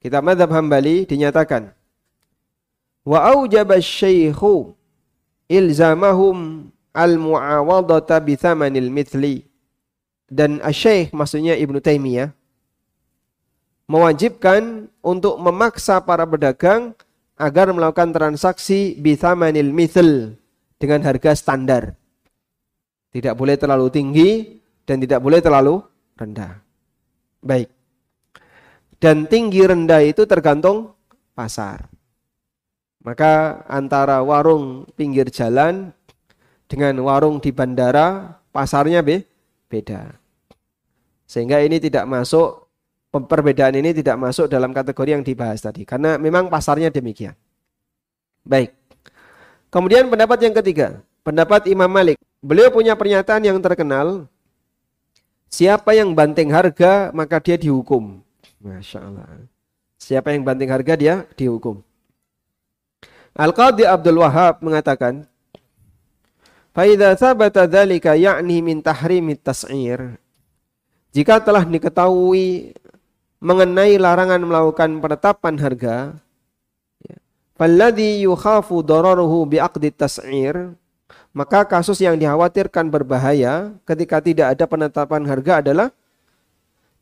[0.00, 1.75] kitab madhab Hambali dinyatakan
[3.06, 4.74] wa aujaba syaikhu
[5.46, 9.46] ilzamahum al-muawadata bi thamanil mithli
[10.26, 12.34] dan asy maksudnya Ibnu Taimiyah
[13.86, 16.98] mewajibkan untuk memaksa para pedagang
[17.38, 20.34] agar melakukan transaksi bi thamanil mithl
[20.76, 21.94] dengan harga standar.
[23.14, 24.30] Tidak boleh terlalu tinggi
[24.84, 25.80] dan tidak boleh terlalu
[26.18, 26.58] rendah.
[27.40, 27.70] Baik.
[28.98, 30.92] Dan tinggi rendah itu tergantung
[31.32, 31.95] pasar.
[33.06, 35.94] Maka antara warung pinggir jalan
[36.66, 39.22] dengan warung di bandara pasarnya be
[39.70, 40.18] beda.
[41.30, 42.66] Sehingga ini tidak masuk
[43.14, 47.38] perbedaan ini tidak masuk dalam kategori yang dibahas tadi karena memang pasarnya demikian.
[48.42, 48.74] Baik.
[49.70, 52.18] Kemudian pendapat yang ketiga, pendapat Imam Malik.
[52.42, 54.26] Beliau punya pernyataan yang terkenal
[55.46, 58.20] Siapa yang banting harga maka dia dihukum.
[58.60, 59.46] Masya Allah.
[59.96, 61.80] Siapa yang banting harga dia dihukum.
[63.36, 65.28] Al-Qadhi Abdul Wahab mengatakan,
[66.72, 70.16] Faidha sabata dhalika ya'ni min tahrimi tas'ir.
[71.12, 72.76] Jika telah diketahui
[73.40, 75.96] mengenai larangan melakukan penetapan harga,
[77.04, 77.16] ya,
[77.60, 80.72] falladhi yukhafu dararuhu bi'aqdi tas'ir,
[81.36, 85.88] maka kasus yang dikhawatirkan berbahaya ketika tidak ada penetapan harga adalah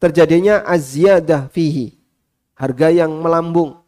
[0.03, 1.95] terjadinya azyadah fihi.
[2.55, 3.84] harga yang melambung.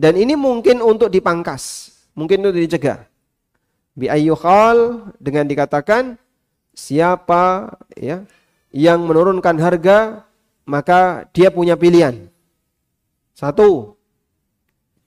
[0.00, 3.04] Dan ini mungkin untuk dipangkas, mungkin untuk dicegah.
[3.92, 6.16] Bi ayyukhal dengan dikatakan
[6.72, 8.24] siapa ya
[8.72, 10.24] yang menurunkan harga
[10.64, 12.32] maka dia punya pilihan.
[13.36, 13.92] Satu,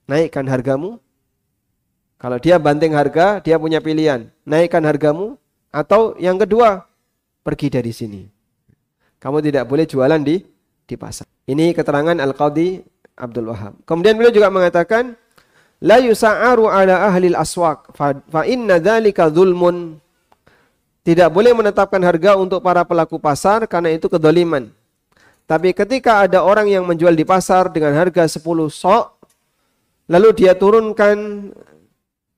[0.06, 1.02] naikkan hargamu.
[2.22, 4.30] Kalau dia banting harga, dia punya pilihan.
[4.46, 5.42] Naikkan hargamu.
[5.74, 6.86] Atau yang kedua,
[7.42, 8.22] pergi dari sini.
[9.18, 10.38] Kamu tidak boleh jualan di
[10.86, 11.26] di pasar.
[11.50, 13.74] Ini keterangan Al-Qadhi Abdul Wahab.
[13.86, 15.18] Kemudian beliau juga mengatakan,
[15.84, 18.16] La yusa'aru ala ahli aswak fa,
[18.48, 20.00] inna dhalika dhulmun.
[21.04, 24.72] Tidak boleh menetapkan harga untuk para pelaku pasar karena itu kedoliman.
[25.44, 28.40] Tapi ketika ada orang yang menjual di pasar dengan harga 10
[28.72, 29.06] sok,
[30.08, 31.52] lalu dia turunkan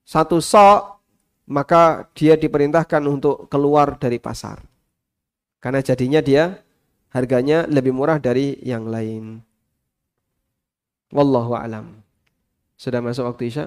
[0.01, 0.97] satu sok,
[1.45, 4.65] maka dia diperintahkan untuk keluar dari pasar.
[5.61, 6.65] Karena jadinya dia
[7.13, 9.45] harganya lebih murah dari yang lain.
[11.15, 12.03] Wallahu alam.
[12.75, 13.65] Sudah masuk waktu Isya?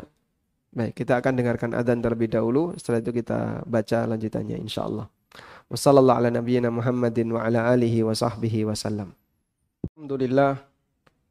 [0.68, 2.76] Baik, kita akan dengarkan adzan terlebih dahulu.
[2.76, 5.08] Setelah itu kita baca lanjutannya insyaallah.
[5.72, 9.16] Wassallallahu ala nabiyyina Muhammadin wa ala alihi wa sahbihi wasallam.
[9.96, 10.60] Alhamdulillah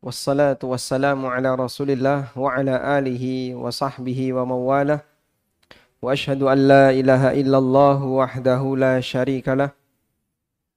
[0.01, 5.05] wassalatu wassalamu ala Rasulillah wa ala alihi wa sahbihi wa mawalah.
[6.01, 9.69] Wa ashhadu an la ilaha illallah wahdahu la syarika lah.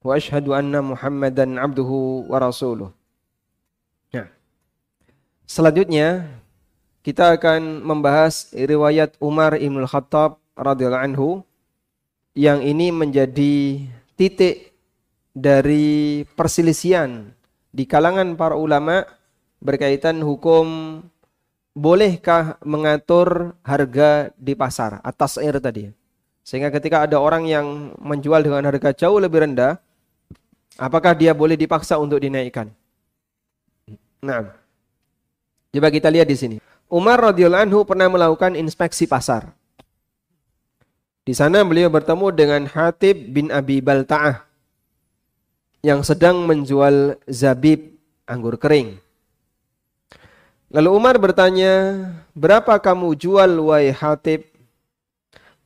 [0.05, 2.93] Wa ashhadu anna Muhammadan abduhu wa rasuluh.
[5.51, 6.31] Selanjutnya
[7.03, 11.43] kita akan membahas riwayat Umar Ibn Khattab radhiyallahu anhu
[12.39, 13.83] yang ini menjadi
[14.15, 14.71] titik
[15.35, 17.35] dari perselisihan
[17.75, 19.03] di kalangan para ulama
[19.59, 21.03] berkaitan hukum
[21.75, 25.91] bolehkah mengatur harga di pasar atas air tadi.
[26.47, 29.83] Sehingga ketika ada orang yang menjual dengan harga jauh lebih rendah,
[30.79, 32.71] apakah dia boleh dipaksa untuk dinaikkan?
[34.23, 34.60] Nah,
[35.71, 36.57] coba kita lihat di sini.
[36.91, 39.55] Umar radhiyallahu anhu pernah melakukan inspeksi pasar.
[41.23, 44.43] Di sana beliau bertemu dengan Hatib bin Abi Balta'ah
[45.87, 47.95] yang sedang menjual zabib
[48.27, 48.99] anggur kering.
[50.71, 54.47] Lalu Umar bertanya, berapa kamu jual wahai Hatib?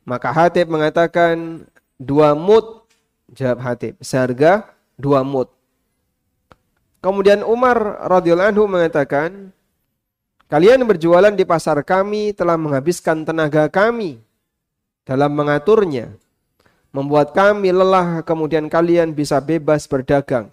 [0.05, 1.65] Maka Hatib mengatakan,
[1.97, 2.85] dua mut.
[3.33, 4.69] Jawab Hatib, seharga
[5.01, 5.53] dua mut.
[7.05, 9.53] Kemudian Umar radhiyallahu anhu mengatakan,
[10.45, 14.21] Kalian berjualan di pasar kami telah menghabiskan tenaga kami
[15.09, 16.13] dalam mengaturnya.
[16.95, 20.53] Membuat kami lelah kemudian kalian bisa bebas berdagang.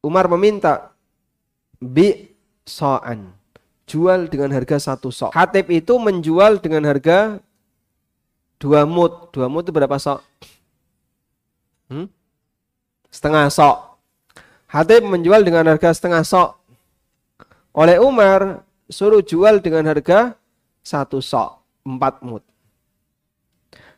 [0.00, 0.94] Umar meminta
[1.76, 2.32] bi
[2.64, 3.28] so'an.
[3.84, 5.36] Jual dengan harga satu sok.
[5.36, 7.36] Hatib itu menjual dengan harga
[8.56, 9.28] dua mut.
[9.36, 10.24] Dua mut itu berapa sok?
[11.92, 12.08] Hmm?
[13.12, 14.00] Setengah sok.
[14.72, 16.63] Hatib menjual dengan harga setengah sok
[17.74, 20.38] oleh Umar suruh jual dengan harga
[20.80, 22.46] satu sok, empat mut.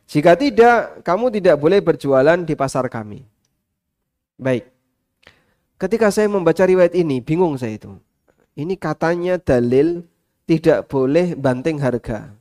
[0.07, 3.27] Jika tidak, kamu tidak boleh berjualan di pasar kami.
[4.39, 4.71] Baik.
[5.77, 7.91] Ketika saya membaca riwayat ini, bingung saya itu.
[8.57, 10.01] Ini katanya dalil
[10.49, 12.33] tidak boleh banting harga.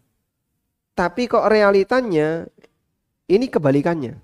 [0.97, 2.49] Tapi kok realitanya
[3.29, 4.17] ini kebalikannya.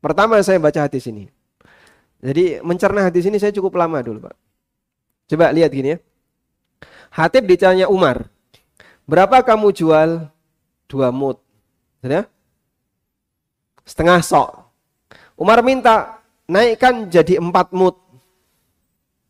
[0.00, 1.28] Pertama saya baca hadis ini.
[2.24, 4.36] Jadi mencerna hadis ini saya cukup lama dulu, Pak.
[5.28, 5.98] Coba lihat gini ya.
[7.14, 8.26] Hatib ditanya Umar,
[9.06, 10.26] berapa kamu jual?
[10.90, 11.38] Dua mut.
[12.02, 12.26] Ya?
[13.86, 14.66] Setengah sok.
[15.38, 16.18] Umar minta
[16.50, 18.02] naikkan jadi empat mut.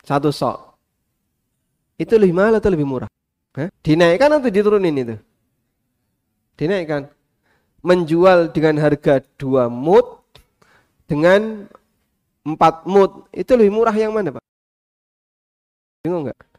[0.01, 0.81] Satu sok.
[2.01, 3.09] Itu lebih mahal atau lebih murah?
[3.53, 3.69] Hah?
[3.85, 5.17] Dinaikkan atau diturunin itu?
[6.57, 7.13] Dinaikkan.
[7.85, 10.25] Menjual dengan harga dua mut
[11.05, 11.69] dengan
[12.49, 13.29] empat mut.
[13.29, 14.45] Itu lebih murah yang mana Pak?
[16.01, 16.54] Bingung nggak?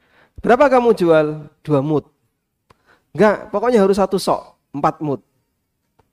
[0.46, 1.50] Berapa kamu jual?
[1.66, 2.06] Dua mut.
[3.18, 5.26] Enggak, pokoknya harus satu sok, empat mut.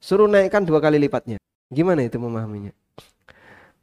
[0.00, 1.36] Suruh naikkan dua kali lipatnya.
[1.68, 2.72] Gimana itu memahaminya?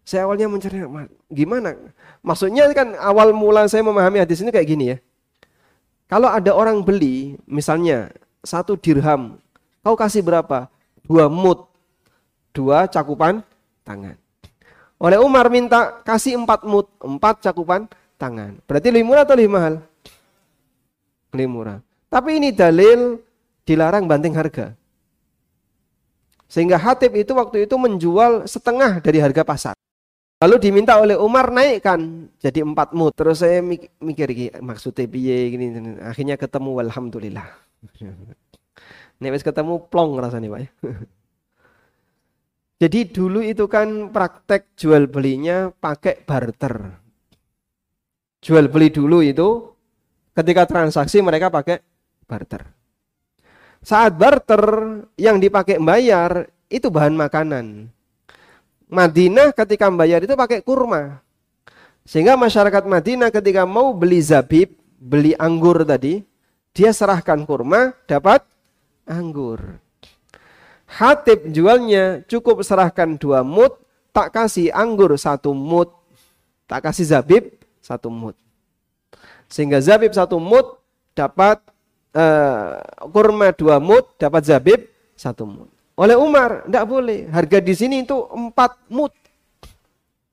[0.02, 0.82] Saya awalnya mencari,
[1.30, 1.78] gimana?
[2.26, 4.98] Maksudnya kan awal mula saya memahami hadis ini kayak gini ya.
[6.10, 8.10] Kalau ada orang beli, misalnya
[8.42, 9.38] satu dirham,
[9.86, 10.66] kau kasih berapa?
[11.06, 11.70] Dua mut,
[12.58, 13.46] dua cakupan
[13.86, 14.18] tangan.
[14.98, 17.86] Oleh Umar minta kasih empat mut, empat cakupan
[18.18, 18.58] tangan.
[18.66, 19.86] Berarti lebih murah atau lebih mahal?
[21.34, 21.80] Lebih murah.
[22.10, 23.22] Tapi ini dalil
[23.68, 24.74] dilarang banting harga.
[26.50, 29.76] Sehingga Hatib itu waktu itu menjual setengah dari harga pasar.
[30.40, 33.14] Lalu diminta oleh Umar naikkan jadi empat mut.
[33.14, 33.62] Terus saya
[34.02, 35.66] mikir gini, maksudnya piye gini,
[36.02, 37.46] akhirnya ketemu alhamdulillah.
[39.20, 40.70] Wis ketemu plong rasanya Pak ya.
[42.80, 46.96] Jadi dulu itu kan praktek jual belinya pakai barter.
[48.40, 49.69] Jual beli dulu itu
[50.40, 51.84] ketika transaksi mereka pakai
[52.24, 52.64] barter.
[53.84, 54.64] Saat barter
[55.20, 57.92] yang dipakai bayar itu bahan makanan.
[58.90, 61.22] Madinah ketika membayar itu pakai kurma.
[62.08, 66.26] Sehingga masyarakat Madinah ketika mau beli zabib, beli anggur tadi,
[66.74, 68.42] dia serahkan kurma, dapat
[69.06, 69.78] anggur.
[70.90, 73.78] Hatib jualnya cukup serahkan dua mut,
[74.10, 75.94] tak kasih anggur satu mut,
[76.66, 78.34] tak kasih zabib satu mut.
[79.50, 80.78] Sehingga zabib satu mut
[81.18, 81.58] dapat
[82.14, 82.80] uh,
[83.10, 84.86] kurma dua mut, dapat zabib
[85.18, 85.70] satu mut.
[86.00, 87.28] Oleh Umar, tidak boleh.
[87.28, 89.12] Harga di sini itu empat mut.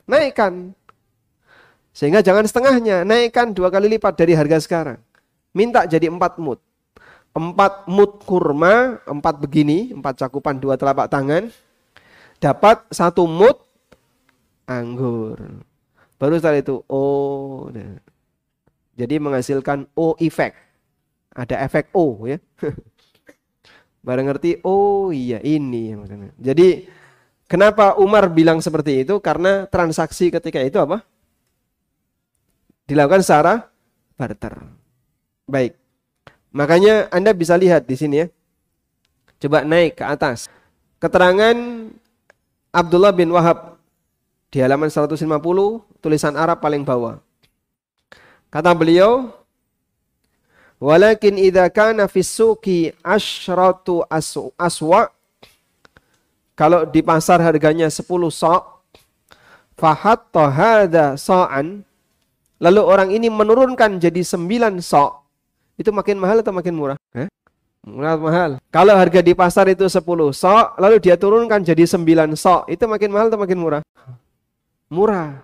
[0.07, 0.71] Naikkan.
[1.91, 3.03] Sehingga jangan setengahnya.
[3.03, 5.01] Naikkan dua kali lipat dari harga sekarang.
[5.57, 6.63] Minta jadi empat mut.
[7.35, 11.51] Empat mut kurma, empat begini, empat cakupan dua telapak tangan.
[12.39, 13.65] Dapat satu mut
[14.69, 15.41] anggur.
[16.21, 17.69] Baru setelah itu, oh.
[17.75, 17.99] Nah.
[18.97, 20.57] Jadi menghasilkan O effect.
[21.37, 22.41] Ada efek O ya.
[24.07, 26.33] Baru ngerti, oh iya ini maksudnya.
[26.39, 26.89] Jadi
[27.51, 29.21] kenapa Umar bilang seperti itu?
[29.21, 31.05] Karena transaksi ketika itu apa?
[32.87, 33.69] Dilakukan secara
[34.15, 34.63] barter.
[35.45, 35.75] Baik.
[36.55, 38.27] Makanya Anda bisa lihat di sini ya.
[39.43, 40.49] Coba naik ke atas.
[41.03, 41.57] Keterangan
[42.73, 43.77] Abdullah bin Wahab
[44.49, 45.19] di halaman 150
[46.01, 47.26] tulisan Arab paling bawah.
[48.51, 49.33] Kata beliau,
[50.77, 54.05] Walakin idza kana fis suqi asyratu
[54.61, 55.09] aswa
[56.53, 58.63] kalau di pasar harganya 10 sok
[59.73, 61.81] fahatta hadza sa'an
[62.61, 65.25] lalu orang ini menurunkan jadi 9 sok
[65.81, 66.97] itu makin mahal atau makin murah?
[67.17, 67.29] Eh?
[67.85, 68.51] Murah mahal.
[68.69, 70.05] Kalau harga di pasar itu 10
[70.37, 73.83] sok lalu dia turunkan jadi 9 sok itu makin mahal atau makin murah?
[74.93, 75.41] Murah.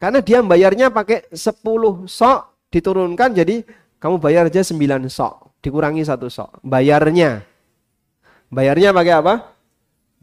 [0.00, 2.40] Karena dia bayarnya pakai 10 sok
[2.72, 3.60] diturunkan jadi
[4.00, 4.80] kamu bayar aja 9
[5.12, 6.64] sok, dikurangi satu sok.
[6.64, 7.44] Bayarnya.
[8.48, 9.34] Bayarnya pakai apa?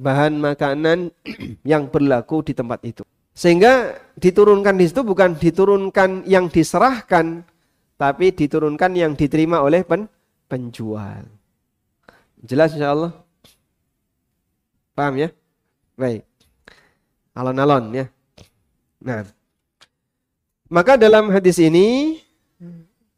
[0.01, 1.13] Bahan makanan
[1.71, 3.05] yang berlaku di tempat itu.
[3.37, 7.45] Sehingga diturunkan di situ bukan diturunkan yang diserahkan,
[8.01, 10.09] tapi diturunkan yang diterima oleh pen
[10.49, 11.21] penjual.
[12.41, 13.13] Jelas insya Allah?
[14.97, 15.29] Paham ya?
[15.93, 16.25] Baik.
[17.37, 18.05] Alon-alon ya.
[19.05, 19.36] Nah.
[20.67, 22.19] Maka dalam hadis ini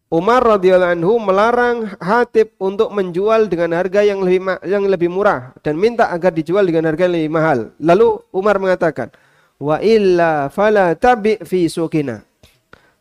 [0.10, 5.78] Umar radhiyallahu anhu melarang Hatib untuk menjual dengan harga yang lebih yang lebih murah dan
[5.78, 7.60] minta agar dijual dengan harga yang lebih mahal.
[7.78, 9.14] Lalu Umar mengatakan,
[9.62, 12.26] "Wa illa fala tabi fi sukina."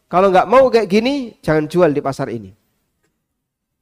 [0.08, 2.48] Kalau nggak mau kayak gini, jangan jual di pasar ini.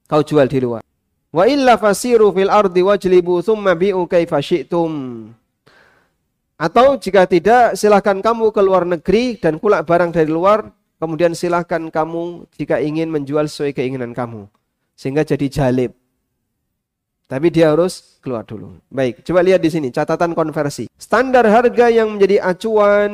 [0.07, 0.83] Kau jual di luar.
[1.31, 4.91] Wa illa fasiru fil ardi wajlibu thumma bi'u kaifa syi'tum.
[6.57, 11.93] Atau jika tidak, silahkan kamu ke luar negeri dan kulak barang dari luar Kemudian silahkan
[11.93, 14.49] kamu jika ingin menjual sesuai keinginan kamu.
[14.97, 15.93] Sehingga jadi jalib.
[17.29, 18.81] Tapi dia harus keluar dulu.
[18.89, 20.89] Baik, coba lihat di sini catatan konversi.
[20.97, 23.13] Standar harga yang menjadi acuan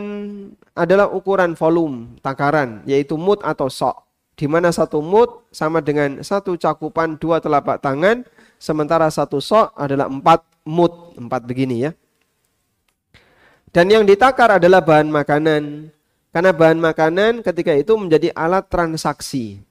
[0.78, 4.05] adalah ukuran volume takaran, yaitu mut atau sok.
[4.36, 8.22] Di mana satu mut sama dengan satu cakupan dua telapak tangan,
[8.62, 11.90] sementara satu sok adalah empat mut, empat begini ya.
[13.73, 15.89] Dan yang ditakar adalah bahan makanan,
[16.29, 19.64] karena bahan makanan ketika itu menjadi alat transaksi.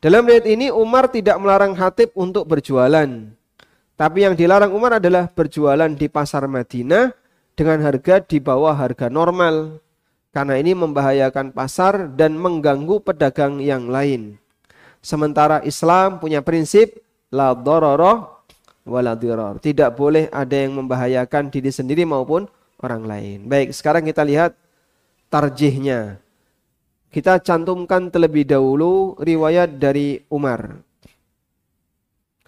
[0.00, 3.08] Dalam ayat ini Umar tidak melarang Hatib untuk berjualan.
[3.94, 7.12] Tapi yang dilarang Umar adalah berjualan di pasar Madinah
[7.52, 9.80] dengan harga di bawah harga normal.
[10.32, 14.40] Karena ini membahayakan pasar dan mengganggu pedagang yang lain.
[15.04, 18.33] Sementara Islam punya prinsip la dororo
[18.84, 19.58] wala dirar.
[19.58, 22.46] Tidak boleh ada yang membahayakan diri sendiri maupun
[22.84, 23.38] orang lain.
[23.48, 24.52] Baik, sekarang kita lihat
[25.32, 26.20] tarjihnya.
[27.08, 30.82] Kita cantumkan terlebih dahulu riwayat dari Umar.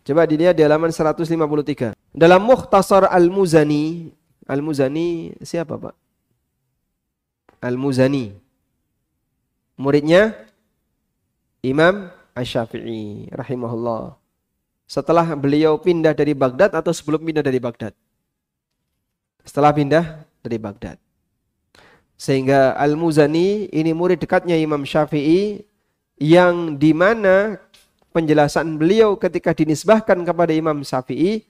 [0.07, 1.95] Coba dilihat di halaman 153.
[2.15, 4.15] Dalam Mukhtasar Al-Muzani,
[4.47, 5.95] Al-Muzani siapa Pak?
[7.59, 8.31] Al-Muzani.
[9.77, 10.35] Muridnya
[11.67, 12.09] Imam
[12.39, 14.26] Asy-Syafi'i rahimahullah.
[14.87, 17.93] Setelah beliau pindah dari Baghdad atau sebelum pindah dari Baghdad?
[19.43, 20.05] Setelah pindah
[20.47, 20.97] dari Baghdad.
[22.17, 25.61] Sehingga Al-Muzani ini murid dekatnya Imam Syafi'i
[26.17, 27.61] yang di mana
[28.17, 31.45] penjelasan beliau ketika dinisbahkan kepada Imam Syafi'i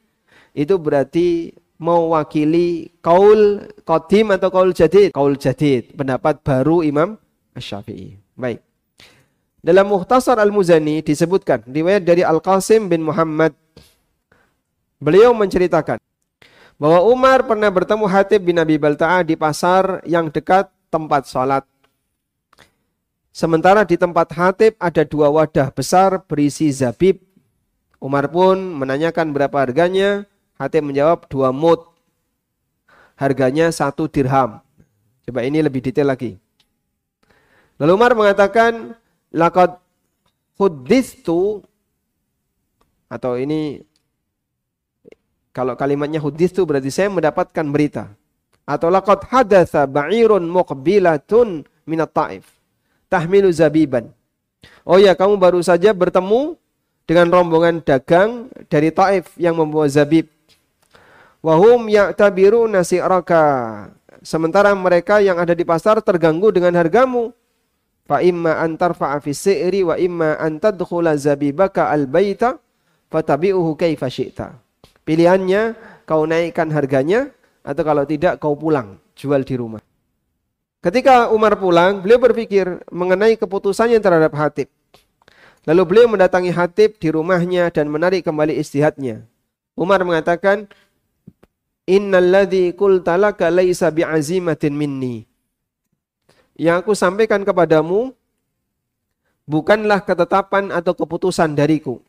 [0.56, 5.14] itu berarti mewakili kaul qadim atau kaul jadid.
[5.14, 7.14] Kaul jadid, pendapat baru Imam
[7.54, 8.18] Syafi'i.
[8.34, 8.65] Baik.
[9.66, 13.50] Dalam Muhtasar Al-Muzani disebutkan riwayat dari Al-Qasim bin Muhammad
[15.02, 15.98] beliau menceritakan
[16.78, 21.66] bahwa Umar pernah bertemu Hatib bin Abi Balta'ah di pasar yang dekat tempat sholat.
[23.34, 27.18] Sementara di tempat Hatib ada dua wadah besar berisi zabib.
[27.98, 30.30] Umar pun menanyakan berapa harganya.
[30.62, 31.90] Hatib menjawab dua mut.
[33.18, 34.62] Harganya satu dirham.
[35.26, 36.38] Coba ini lebih detail lagi.
[37.82, 38.94] Lalu Umar mengatakan,
[39.36, 39.76] Lakad
[40.56, 41.60] hudithu
[43.12, 43.84] atau ini
[45.52, 48.16] kalau kalimatnya hudithu berarti saya mendapatkan berita.
[48.66, 52.56] Atau lakad hadatha ba'irun muqbilatun minat ta'if
[53.06, 54.10] tahmilu zabiban.
[54.82, 56.58] Oh ya, kamu baru saja bertemu
[57.06, 60.26] dengan rombongan dagang dari Taif yang membawa zabib.
[61.42, 63.44] Wahum ya'tabiru nasi'raka.
[64.26, 67.30] Sementara mereka yang ada di pasar terganggu dengan hargamu.
[68.06, 72.62] Fa imma antar fi si'ri wa imma an tadkhula zabibaka al-baita
[73.10, 74.54] fatabi'uhu kaifa syi'ta.
[75.02, 75.74] Pilihannya
[76.06, 77.34] kau naikkan harganya
[77.66, 79.82] atau kalau tidak kau pulang jual di rumah.
[80.86, 84.70] Ketika Umar pulang, beliau berpikir mengenai keputusannya terhadap Hatib.
[85.66, 89.26] Lalu beliau mendatangi Hatib di rumahnya dan menarik kembali istihadnya.
[89.74, 90.70] Umar mengatakan,
[91.90, 95.26] Innalladhi kultalaka laisa bi'azimatin minni.
[96.56, 98.16] Yang aku sampaikan kepadamu
[99.44, 102.00] bukanlah ketetapan atau keputusan dariku.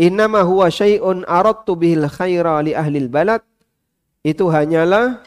[0.00, 3.44] Innama huwa syai'un aradtu bihil khaira li ahlil balad.
[4.24, 5.20] Itu hanyalah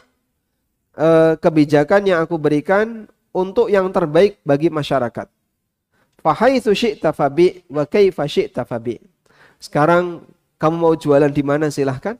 [0.98, 5.30] uh, kebijakan yang aku berikan untuk yang terbaik bagi masyarakat.
[6.22, 9.00] Fahaitsu syi'ta fabi wa kaifa syi'ta fabi.
[9.62, 10.26] Sekarang
[10.58, 12.18] kamu mau jualan di mana silahkan.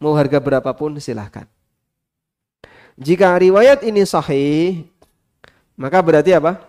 [0.00, 1.46] Mau harga berapapun silahkan.
[3.00, 4.84] Jika riwayat ini sahih,
[5.80, 6.60] maka berarti apa?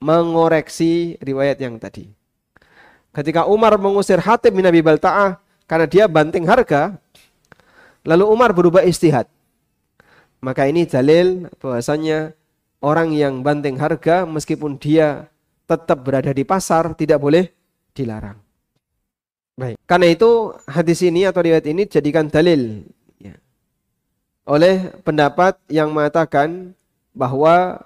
[0.00, 2.08] Mengoreksi riwayat yang tadi.
[3.10, 6.94] Ketika Umar mengusir Hatib bin Abi Balta'ah karena dia banting harga,
[8.04, 9.26] lalu Umar berubah istihad.
[10.40, 12.32] Maka ini dalil bahwasanya
[12.80, 15.28] orang yang banting harga meskipun dia
[15.68, 17.52] tetap berada di pasar tidak boleh
[17.92, 18.40] dilarang.
[19.60, 19.76] Baik.
[19.84, 22.88] Karena itu hadis ini atau riwayat ini jadikan dalil
[24.44, 26.72] oleh pendapat yang mengatakan
[27.12, 27.84] bahwa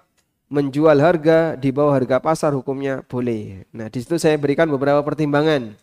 [0.53, 3.67] menjual harga di bawah harga pasar hukumnya boleh.
[3.75, 5.75] Nah, di situ saya berikan beberapa pertimbangan.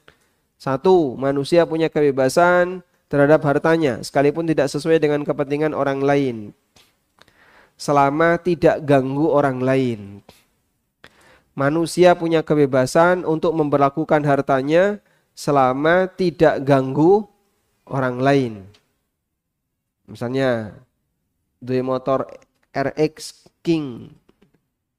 [0.56, 6.56] Satu, manusia punya kebebasan terhadap hartanya sekalipun tidak sesuai dengan kepentingan orang lain
[7.82, 10.22] selama tidak ganggu orang lain.
[11.58, 15.02] Manusia punya kebebasan untuk memperlakukan hartanya
[15.34, 17.26] selama tidak ganggu
[17.90, 18.54] orang lain.
[20.12, 20.76] Misalnya
[21.64, 22.28] dua motor
[22.76, 24.12] RX King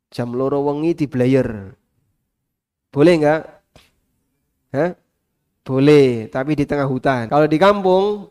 [0.09, 1.73] jam loro wengi di blayer.
[2.93, 3.43] Boleh enggak?
[4.73, 4.91] Hah?
[5.63, 7.29] Boleh, tapi di tengah hutan.
[7.29, 8.29] Kalau di kampung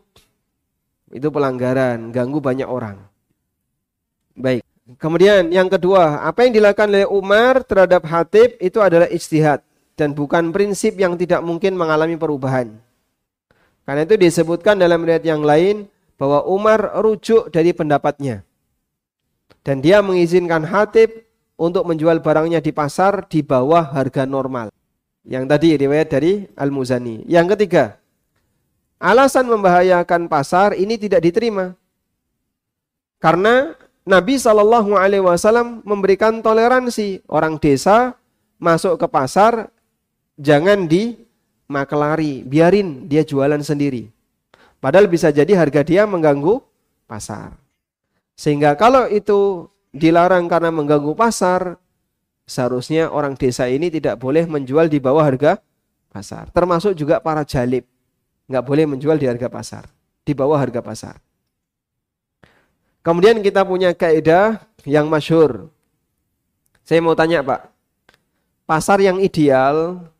[1.10, 2.98] itu pelanggaran, ganggu banyak orang.
[4.34, 4.62] Baik.
[4.98, 9.62] Kemudian yang kedua, apa yang dilakukan oleh Umar terhadap Hatib itu adalah istihad
[9.94, 12.74] dan bukan prinsip yang tidak mungkin mengalami perubahan.
[13.82, 15.86] Karena itu disebutkan dalam riwayat yang lain
[16.22, 18.46] bahwa Umar rujuk dari pendapatnya.
[19.66, 21.26] Dan dia mengizinkan Hatib
[21.58, 24.70] untuk menjual barangnya di pasar di bawah harga normal.
[25.26, 27.26] Yang tadi riwayat dari Al-Muzani.
[27.26, 27.98] Yang ketiga,
[29.02, 31.74] alasan membahayakan pasar ini tidak diterima.
[33.18, 33.74] Karena
[34.06, 38.14] Nabi Shallallahu Alaihi Wasallam memberikan toleransi orang desa
[38.62, 39.74] masuk ke pasar
[40.38, 41.18] jangan di
[41.66, 44.21] makelari, biarin dia jualan sendiri.
[44.82, 46.58] Padahal bisa jadi harga dia mengganggu
[47.06, 47.54] pasar.
[48.34, 51.78] Sehingga kalau itu dilarang karena mengganggu pasar,
[52.50, 55.62] seharusnya orang desa ini tidak boleh menjual di bawah harga
[56.10, 56.50] pasar.
[56.50, 57.86] Termasuk juga para jalib.
[58.50, 59.86] Nggak boleh menjual di harga pasar.
[60.26, 61.22] Di bawah harga pasar.
[63.06, 65.70] Kemudian kita punya kaidah yang masyhur.
[66.82, 67.70] Saya mau tanya Pak,
[68.66, 70.10] pasar yang ideal,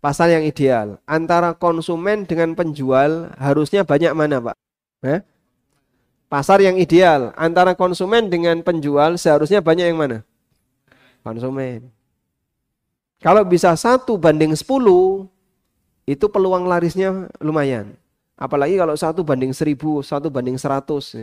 [0.00, 4.56] pasar yang ideal antara konsumen dengan penjual harusnya banyak mana Pak?
[5.04, 5.20] Eh?
[6.26, 10.26] Pasar yang ideal antara konsumen dengan penjual seharusnya banyak yang mana?
[11.22, 11.86] Konsumen.
[13.22, 15.30] Kalau bisa satu banding sepuluh,
[16.04, 17.94] itu peluang larisnya lumayan.
[18.36, 21.16] Apalagi kalau satu banding seribu, satu banding seratus.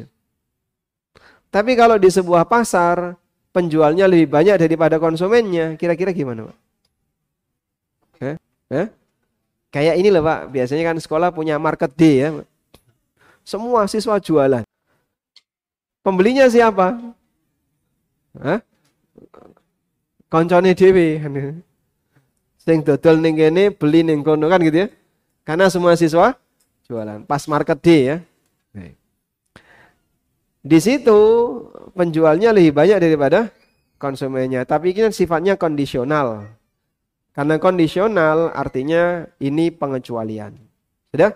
[1.54, 3.14] Tapi kalau di sebuah pasar
[3.54, 6.63] penjualnya lebih banyak daripada konsumennya, kira-kira gimana, Pak?
[8.74, 8.88] Eh?
[9.70, 10.50] Kayak ini loh, Pak.
[10.50, 12.30] Biasanya kan sekolah punya market day ya.
[13.46, 14.66] Semua siswa jualan.
[16.02, 16.98] Pembelinya siapa?
[18.38, 18.60] Hah?
[20.28, 21.22] Koncone dhewe.
[22.58, 24.88] Sing dodol ning kene beli ning kono kan gitu ya.
[25.44, 26.34] Karena semua siswa
[26.88, 27.28] jualan.
[27.28, 28.18] Pas market day ya.
[30.64, 31.20] Di situ
[31.92, 33.52] penjualnya lebih banyak daripada
[34.00, 34.64] konsumennya.
[34.64, 36.48] Tapi ini sifatnya kondisional.
[37.34, 40.54] Karena kondisional artinya ini pengecualian.
[41.10, 41.34] Sudah?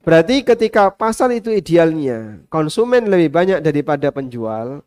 [0.00, 4.80] Berarti ketika pasar itu idealnya konsumen lebih banyak daripada penjual,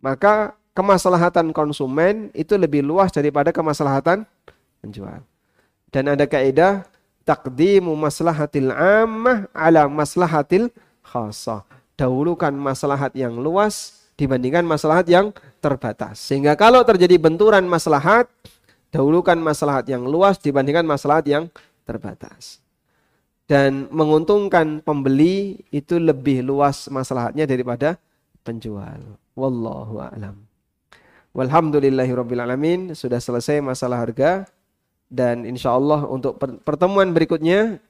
[0.00, 4.24] maka kemaslahatan konsumen itu lebih luas daripada kemaslahatan
[4.84, 5.24] penjual.
[5.92, 6.84] Dan ada kaidah
[7.24, 10.72] takdimu maslahatil ammah ala maslahatil
[11.04, 11.64] khassah.
[11.96, 16.18] Dahulukan maslahat yang luas dibandingkan maslahat yang terbatas.
[16.20, 18.28] Sehingga kalau terjadi benturan maslahat,
[18.92, 21.48] dahulukan maslahat yang luas dibandingkan maslahat yang
[21.88, 22.62] terbatas
[23.50, 27.98] dan menguntungkan pembeli itu lebih luas masalahnya daripada
[28.46, 29.18] penjual.
[29.34, 30.36] Wallahu a'lam.
[31.32, 34.44] Walhamdulillahirabbil alamin sudah selesai masalah harga
[35.08, 37.80] dan insya Allah untuk pertemuan berikutnya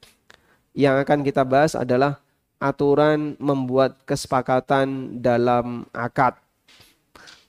[0.75, 2.23] yang akan kita bahas adalah
[2.63, 6.39] aturan membuat kesepakatan dalam akad.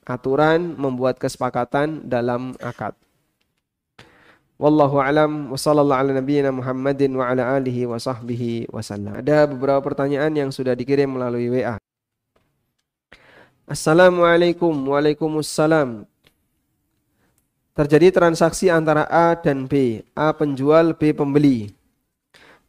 [0.04, 2.98] Aturan membuat kesepakatan dalam akad.
[4.64, 9.20] Wallahu alam wa sallallahu ala nabiyyina Muhammadin wa ala alihi wa sahbihi wasallam.
[9.20, 11.76] Ada beberapa pertanyaan yang sudah dikirim melalui WA.
[13.68, 16.08] Assalamualaikum Waalaikumsalam.
[17.76, 20.00] Terjadi transaksi antara A dan B.
[20.16, 21.76] A penjual, B pembeli.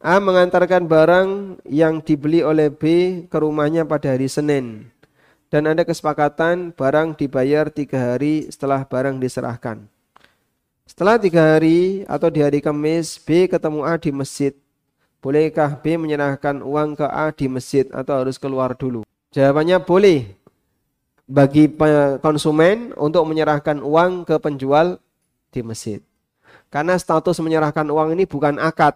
[0.02, 2.82] A mengantarkan barang yang dibeli oleh B
[3.30, 4.90] ke rumahnya pada hari Senin.
[5.46, 9.93] Dan ada kesepakatan barang dibayar tiga hari setelah barang diserahkan.
[10.84, 14.52] Setelah tiga hari atau di hari Kamis, B ketemu A di masjid.
[15.24, 19.00] Bolehkah B menyerahkan uang ke A di masjid atau harus keluar dulu?
[19.32, 20.28] Jawabannya boleh
[21.24, 21.72] bagi
[22.20, 25.00] konsumen untuk menyerahkan uang ke penjual
[25.48, 26.04] di masjid.
[26.68, 28.92] Karena status menyerahkan uang ini bukan akad,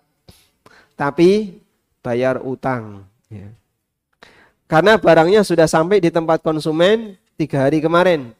[0.93, 1.57] tapi
[2.05, 3.09] bayar utang.
[3.33, 3.49] Ya.
[4.69, 8.37] Karena barangnya sudah sampai di tempat konsumen tiga hari kemarin.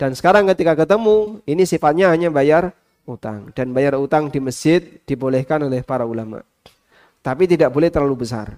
[0.00, 2.72] Dan sekarang ketika ketemu, ini sifatnya hanya bayar
[3.04, 3.52] utang.
[3.52, 6.40] Dan bayar utang di masjid dibolehkan oleh para ulama.
[7.20, 8.56] Tapi tidak boleh terlalu besar.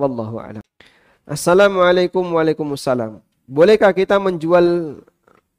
[0.00, 0.64] Wallahu a'lam.
[1.28, 3.20] Assalamualaikum waalaikumsalam.
[3.44, 4.96] Bolehkah kita menjual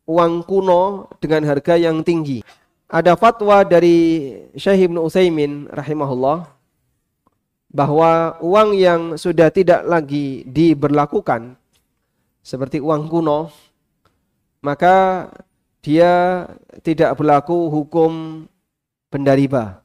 [0.10, 2.42] uang kuno dengan harga yang tinggi?
[2.90, 6.50] Ada fatwa dari Syekh Ibn Utsaimin rahimahullah
[7.70, 11.54] bahwa uang yang sudah tidak lagi diberlakukan
[12.42, 13.54] seperti uang kuno
[14.60, 15.28] maka
[15.82, 16.46] dia
[16.84, 18.44] tidak berlaku hukum
[19.08, 19.80] benda riba.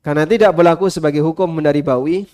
[0.00, 2.24] Karena tidak berlaku sebagai hukum benda ribawi,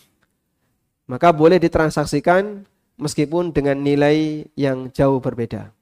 [1.11, 2.63] maka boleh ditransaksikan
[2.95, 5.75] meskipun dengan nilai yang jauh berbeda.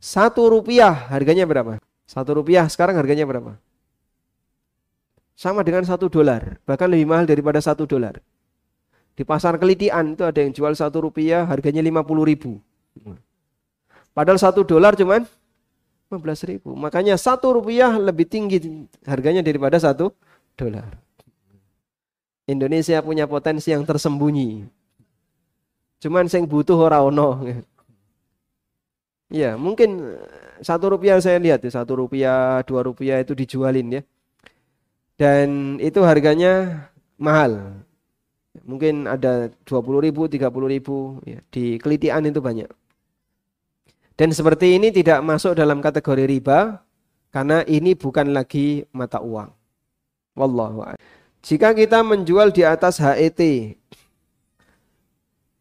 [0.00, 1.78] Satu rupiah harganya berapa?
[2.08, 3.54] Satu rupiah sekarang harganya berapa?
[5.38, 8.18] Sama dengan satu dolar, bahkan lebih mahal daripada satu dolar.
[9.14, 12.58] Di pasar kelitian itu ada yang jual satu rupiah harganya lima puluh ribu.
[14.20, 15.24] Padahal satu dolar cuman
[16.12, 16.76] 15 ribu.
[16.76, 18.60] Makanya satu rupiah lebih tinggi
[19.08, 20.12] harganya daripada satu
[20.60, 20.92] dolar.
[22.44, 24.68] Indonesia punya potensi yang tersembunyi.
[26.04, 27.28] Cuman yang butuh orang ono.
[29.32, 30.20] Ya, mungkin
[30.60, 34.02] satu rupiah saya lihat ya, satu rupiah, dua rupiah itu dijualin ya.
[35.16, 36.84] Dan itu harganya
[37.16, 37.72] mahal.
[38.68, 41.24] Mungkin ada 20 ribu, 30 ribu.
[41.24, 41.40] Ya.
[41.48, 42.68] Di kelitian itu banyak.
[44.20, 46.84] Dan seperti ini tidak masuk dalam kategori riba
[47.32, 49.48] karena ini bukan lagi mata uang.
[50.36, 50.84] Wallahu
[51.40, 53.40] Jika kita menjual di atas HET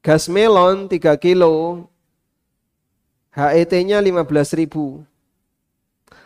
[0.04, 1.88] gas melon 3 kilo
[3.32, 4.28] HET-nya 15
[4.60, 5.08] ribu.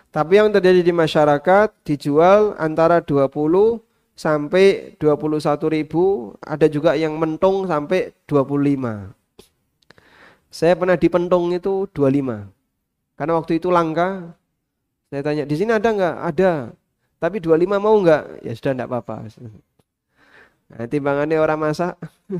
[0.09, 3.29] Tapi yang terjadi di masyarakat dijual antara 20
[4.17, 9.22] sampai 21 ribu, ada juga yang mentung sampai 25.
[10.53, 12.45] Saya pernah di Pentung itu 25.
[13.17, 14.37] Karena waktu itu langka.
[15.09, 16.15] Saya tanya, di sini ada nggak?
[16.29, 16.53] Ada.
[17.17, 18.45] Tapi 25 mau nggak?
[18.45, 19.15] Ya sudah enggak apa-apa.
[20.69, 21.97] Nah, timbangannya orang masak.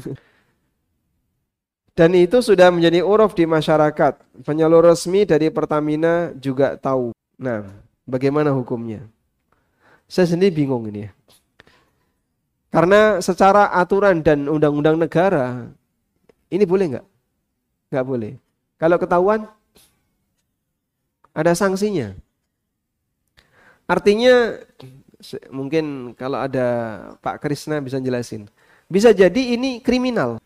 [1.98, 4.14] Dan itu sudah menjadi uruf di masyarakat.
[4.46, 7.14] Penyalur resmi dari Pertamina juga tahu.
[7.42, 7.66] Nah,
[8.06, 9.10] bagaimana hukumnya?
[10.06, 11.12] Saya sendiri bingung ini ya.
[12.74, 15.70] Karena secara aturan dan undang-undang negara,
[16.50, 17.08] ini boleh nggak?
[17.94, 18.34] Nggak boleh.
[18.82, 19.46] Kalau ketahuan,
[21.30, 22.18] ada sanksinya.
[23.86, 24.58] Artinya,
[25.54, 26.66] mungkin kalau ada
[27.22, 28.50] Pak Krisna bisa jelasin.
[28.90, 30.42] Bisa jadi ini kriminal.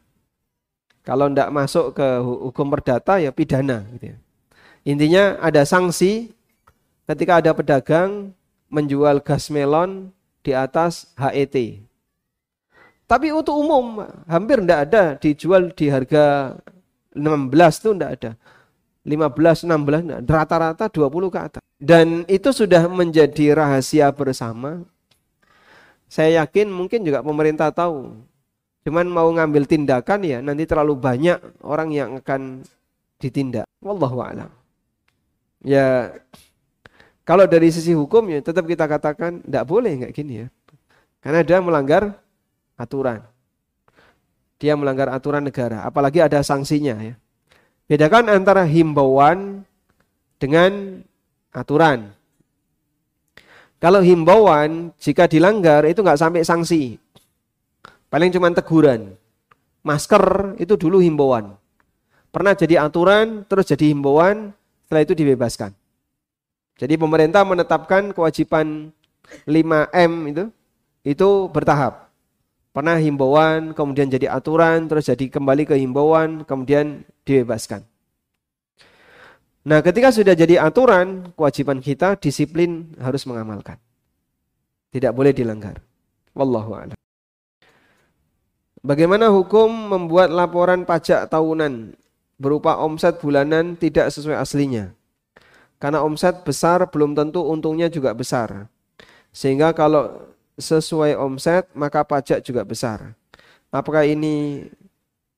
[1.07, 3.87] Kalau tidak masuk ke hukum perdata ya pidana.
[3.95, 4.17] Gitu ya.
[4.83, 6.35] Intinya ada sanksi
[7.07, 8.35] ketika ada pedagang
[8.67, 10.11] menjual gas melon
[10.43, 11.79] di atas HET.
[13.07, 16.59] Tapi untuk umum hampir tidak ada dijual di harga
[17.17, 18.31] 16 itu enggak ada.
[19.07, 21.63] 15, 16, rata-rata 20 ke atas.
[21.79, 24.83] Dan itu sudah menjadi rahasia bersama.
[26.11, 28.15] Saya yakin mungkin juga pemerintah tahu.
[28.87, 32.63] Cuman mau ngambil tindakan ya nanti terlalu banyak orang yang akan
[33.19, 33.67] ditindak.
[33.83, 34.51] Wallahu a'lam.
[35.63, 36.15] Ya
[37.27, 40.47] kalau dari sisi hukum ya tetap kita katakan tidak boleh nggak gini ya.
[41.19, 42.15] Karena dia melanggar
[42.79, 43.27] aturan.
[44.57, 47.15] Dia melanggar aturan negara, apalagi ada sanksinya ya.
[47.87, 49.63] Bedakan antara himbauan
[50.41, 51.01] dengan
[51.53, 52.11] aturan.
[53.77, 56.97] Kalau himbauan jika dilanggar itu nggak sampai sanksi.
[58.09, 59.13] Paling cuma teguran.
[59.85, 61.53] Masker itu dulu himbauan.
[62.33, 64.51] Pernah jadi aturan, terus jadi himbauan,
[64.83, 65.71] setelah itu dibebaskan.
[66.77, 68.91] Jadi pemerintah menetapkan kewajiban
[69.47, 70.43] 5M itu
[71.03, 72.06] itu bertahap.
[72.77, 77.81] Pernah himbauan, kemudian jadi aturan, terus jadi kembali ke himbauan, kemudian dibebaskan.
[79.65, 83.81] Nah, ketika sudah jadi aturan, kewajiban kita disiplin harus mengamalkan.
[84.93, 85.81] Tidak boleh dilanggar.
[86.37, 86.97] Wallahu a'lam.
[88.85, 91.97] Bagaimana hukum membuat laporan pajak tahunan
[92.37, 94.93] berupa omset bulanan tidak sesuai aslinya?
[95.81, 98.69] Karena omset besar belum tentu untungnya juga besar.
[99.33, 100.26] Sehingga kalau
[100.57, 103.13] sesuai omset maka pajak juga besar.
[103.69, 104.67] Apakah ini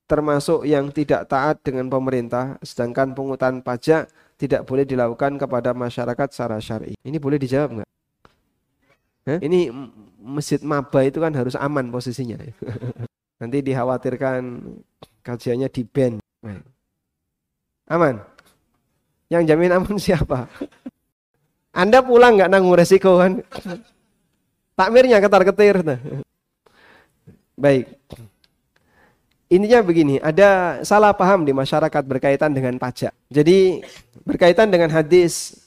[0.09, 4.09] termasuk yang tidak taat dengan pemerintah sedangkan pungutan pajak
[4.39, 6.95] tidak boleh dilakukan kepada masyarakat secara syar'i.
[7.03, 7.89] Ini boleh dijawab nggak?
[9.29, 9.39] Eh?
[9.45, 9.69] Ini
[10.17, 12.39] masjid maba itu kan harus aman posisinya.
[13.39, 14.63] Nanti dikhawatirkan
[15.21, 16.17] kajiannya di ban.
[17.91, 18.23] Aman.
[19.29, 20.49] Yang jamin aman siapa?
[21.69, 23.45] Anda pulang nggak nanggung resiko kan?
[24.79, 25.83] Takmirnya ketar-ketir.
[27.59, 27.99] Baik.
[29.51, 33.11] Intinya begini, ada salah paham di masyarakat berkaitan dengan pajak.
[33.27, 33.83] Jadi
[34.23, 35.59] berkaitan dengan hadis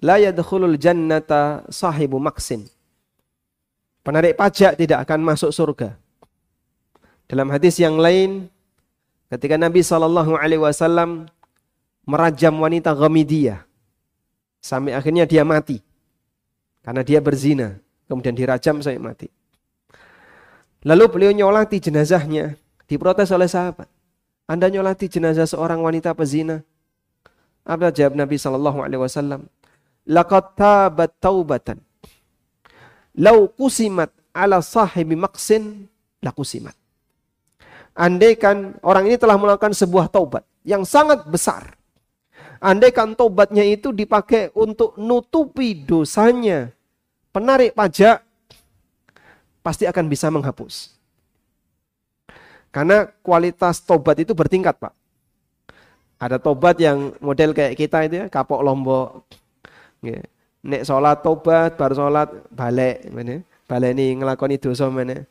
[0.00, 2.64] la yadkhulul jannata sahibu maksin.
[4.00, 5.98] Penarik pajak tidak akan masuk surga.
[7.28, 8.48] Dalam hadis yang lain
[9.28, 9.82] ketika Nabi
[10.56, 11.26] wasallam
[12.06, 13.66] merajam wanita Ghamidiyah
[14.62, 15.82] sampai akhirnya dia mati
[16.86, 19.28] karena dia berzina kemudian dirajam sampai mati.
[20.86, 22.54] Lalu beliau nyolati jenazahnya,
[22.86, 23.90] diprotes oleh sahabat.
[24.46, 26.62] Anda nyolati jenazah seorang wanita pezina.
[27.66, 29.50] Apa jawab Nabi Shallallahu Alaihi Wasallam?
[30.06, 31.82] Laqad tabat taubatan.
[33.18, 35.90] Lau kusimat ala sahibi maksin
[36.22, 36.78] lakusimat.
[37.96, 41.74] Andaikan orang ini telah melakukan sebuah taubat yang sangat besar.
[42.62, 46.75] Andaikan taubatnya itu dipakai untuk nutupi dosanya
[47.36, 48.24] penarik pajak
[49.60, 50.96] pasti akan bisa menghapus.
[52.72, 54.96] Karena kualitas tobat itu bertingkat, Pak.
[56.16, 59.28] Ada tobat yang model kayak kita itu ya, kapok lombok.
[60.64, 63.04] Nek sholat tobat, baru sholat balik.
[63.68, 65.28] Balik ini ngelakoni dosa mana.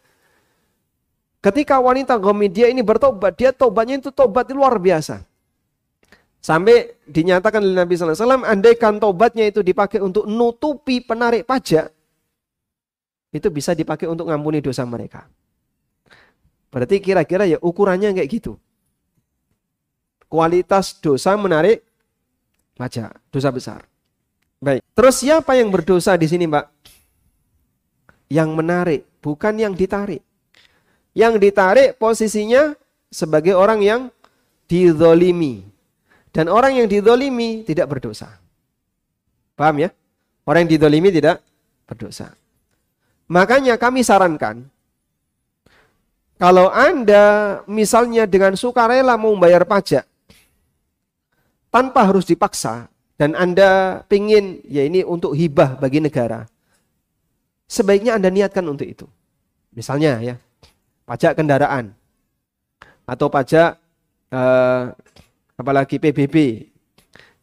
[1.41, 5.25] Ketika wanita gomidia ini bertobat, dia tobatnya itu tobat luar biasa.
[6.41, 11.94] Sampai dinyatakan oleh Nabi SAW, andaikan tobatnya itu dipakai untuk nutupi penarik pajak,
[13.35, 15.27] itu bisa dipakai untuk ngampuni dosa mereka.
[16.71, 18.55] Berarti kira-kira ya ukurannya kayak gitu.
[20.31, 21.83] Kualitas dosa menarik
[22.79, 23.81] pajak, dosa besar.
[24.63, 24.79] Baik.
[24.95, 26.65] Terus siapa yang berdosa di sini, Mbak?
[28.31, 30.23] Yang menarik, bukan yang ditarik.
[31.15, 32.75] Yang ditarik posisinya
[33.11, 34.01] sebagai orang yang
[34.67, 35.63] dizolimi.
[36.35, 38.27] Dan orang yang didolimi tidak berdosa.
[39.55, 39.89] Paham ya?
[40.43, 41.39] Orang yang didolimi tidak
[41.87, 42.35] berdosa.
[43.25, 44.69] Makanya kami sarankan,
[46.37, 50.05] kalau Anda misalnya dengan sukarela mau membayar pajak,
[51.73, 56.45] tanpa harus dipaksa, dan Anda pingin, ya ini untuk hibah bagi negara,
[57.65, 59.07] sebaiknya Anda niatkan untuk itu.
[59.73, 60.35] Misalnya ya,
[61.07, 61.95] pajak kendaraan,
[63.09, 63.79] atau pajak
[64.29, 64.83] eh,
[65.55, 66.67] apalagi PBB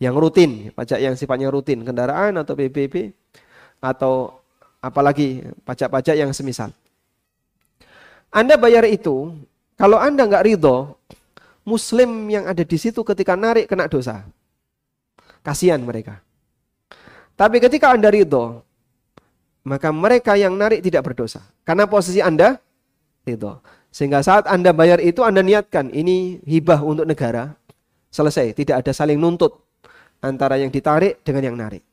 [0.02, 3.14] yang rutin, pajak yang sifatnya rutin, kendaraan atau PBB
[3.78, 4.41] atau
[4.82, 6.74] apalagi pajak-pajak yang semisal.
[8.34, 9.38] Anda bayar itu,
[9.78, 10.98] kalau Anda nggak ridho,
[11.62, 14.26] Muslim yang ada di situ ketika narik kena dosa.
[15.46, 16.18] Kasihan mereka.
[17.38, 18.66] Tapi ketika Anda ridho,
[19.62, 21.46] maka mereka yang narik tidak berdosa.
[21.62, 22.58] Karena posisi Anda
[23.22, 23.62] ridho.
[23.94, 27.54] Sehingga saat Anda bayar itu Anda niatkan ini hibah untuk negara.
[28.12, 29.56] Selesai, tidak ada saling nuntut
[30.20, 31.84] antara yang ditarik dengan yang narik.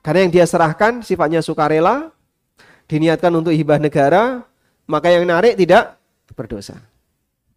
[0.00, 2.08] Karena yang dia serahkan sifatnya sukarela,
[2.88, 4.42] diniatkan untuk hibah negara,
[4.88, 6.00] maka yang narik tidak
[6.32, 6.80] berdosa.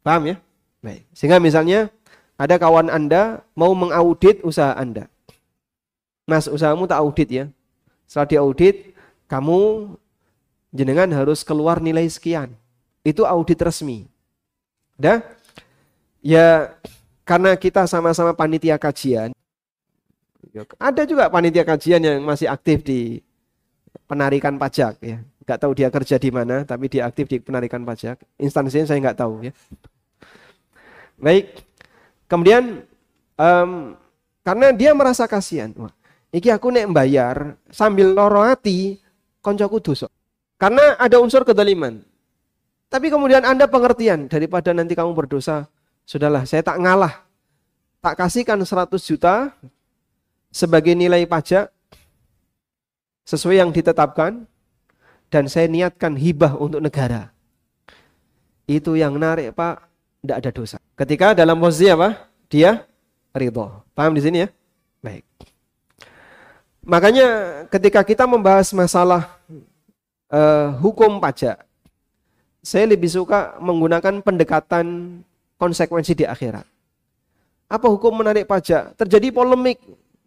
[0.03, 0.35] Paham ya?
[0.83, 1.07] Baik.
[1.15, 1.87] Sehingga misalnya
[2.35, 5.07] ada kawan Anda mau mengaudit usaha Anda.
[6.27, 7.45] Mas, usahamu tak audit ya.
[8.07, 8.95] Setelah diaudit,
[9.27, 9.91] kamu
[10.71, 12.55] jenengan harus keluar nilai sekian.
[13.03, 14.07] Itu audit resmi.
[14.95, 15.19] Dah?
[16.23, 16.75] Ya,
[17.27, 19.35] karena kita sama-sama panitia kajian.
[20.79, 23.23] Ada juga panitia kajian yang masih aktif di
[24.09, 25.17] penarikan pajak ya.
[25.43, 28.19] Gak tahu dia kerja di mana, tapi dia aktif di penarikan pajak.
[28.39, 29.51] Instansinya saya nggak tahu ya.
[31.19, 31.59] Baik.
[32.31, 32.87] Kemudian
[33.35, 33.99] um,
[34.43, 35.71] karena dia merasa kasihan.
[35.75, 35.91] Wah,
[36.31, 39.03] iki aku nek bayar sambil loro hati
[39.43, 40.07] koncoku dosa.
[40.55, 41.99] Karena ada unsur kedaliman.
[42.87, 45.67] Tapi kemudian Anda pengertian daripada nanti kamu berdosa,
[46.05, 47.25] sudahlah saya tak ngalah.
[47.99, 49.51] Tak kasihkan 100 juta
[50.53, 51.73] sebagai nilai pajak
[53.25, 54.45] sesuai yang ditetapkan
[55.33, 57.33] dan saya niatkan hibah untuk negara.
[58.69, 59.81] Itu yang narik Pak,
[60.21, 60.77] tidak ada dosa.
[60.93, 62.29] Ketika dalam posisi apa?
[62.47, 62.85] Dia
[63.33, 63.81] ridho.
[63.97, 64.47] Paham di sini ya?
[65.01, 65.25] Baik.
[66.85, 67.27] Makanya
[67.73, 69.33] ketika kita membahas masalah
[70.29, 71.65] uh, hukum pajak,
[72.61, 75.19] saya lebih suka menggunakan pendekatan
[75.57, 76.63] konsekuensi di akhirat.
[77.67, 78.93] Apa hukum menarik pajak?
[78.95, 79.81] Terjadi polemik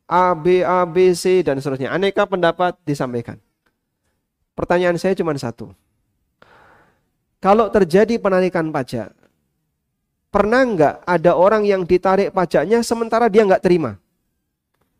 [0.07, 1.91] A, B, A, B, C, dan seterusnya.
[1.91, 3.43] Aneka pendapat disampaikan.
[4.55, 5.75] Pertanyaan saya cuma satu.
[7.43, 9.13] Kalau terjadi penarikan pajak,
[10.33, 14.01] pernah nggak ada orang yang ditarik pajaknya sementara dia nggak terima?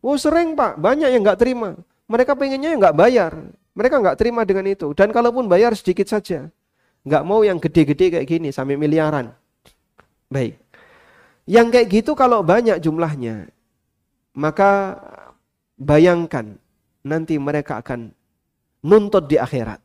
[0.03, 1.73] Oh sering pak, banyak yang nggak terima.
[2.07, 3.33] Mereka pengennya nggak bayar.
[3.73, 4.93] Mereka nggak terima dengan itu.
[4.93, 6.47] Dan kalaupun bayar sedikit saja.
[7.03, 9.33] Nggak mau yang gede-gede kayak gini sampai miliaran.
[10.31, 10.59] Baik.
[11.47, 13.49] Yang kayak gitu kalau banyak jumlahnya.
[14.37, 15.01] Maka
[15.81, 16.61] bayangkan
[17.01, 18.13] nanti mereka akan
[18.85, 19.81] nuntut di akhirat.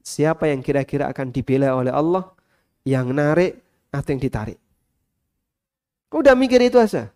[0.00, 2.32] Siapa yang kira-kira akan dibela oleh Allah?
[2.86, 3.52] Yang narik
[3.92, 4.58] atau yang ditarik?
[6.08, 7.12] Udah mikir itu aja.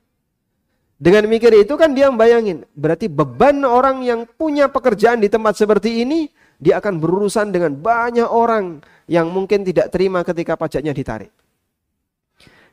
[1.01, 6.05] Dengan mikir itu kan dia membayangin, berarti beban orang yang punya pekerjaan di tempat seperti
[6.05, 6.29] ini,
[6.61, 11.33] dia akan berurusan dengan banyak orang yang mungkin tidak terima ketika pajaknya ditarik.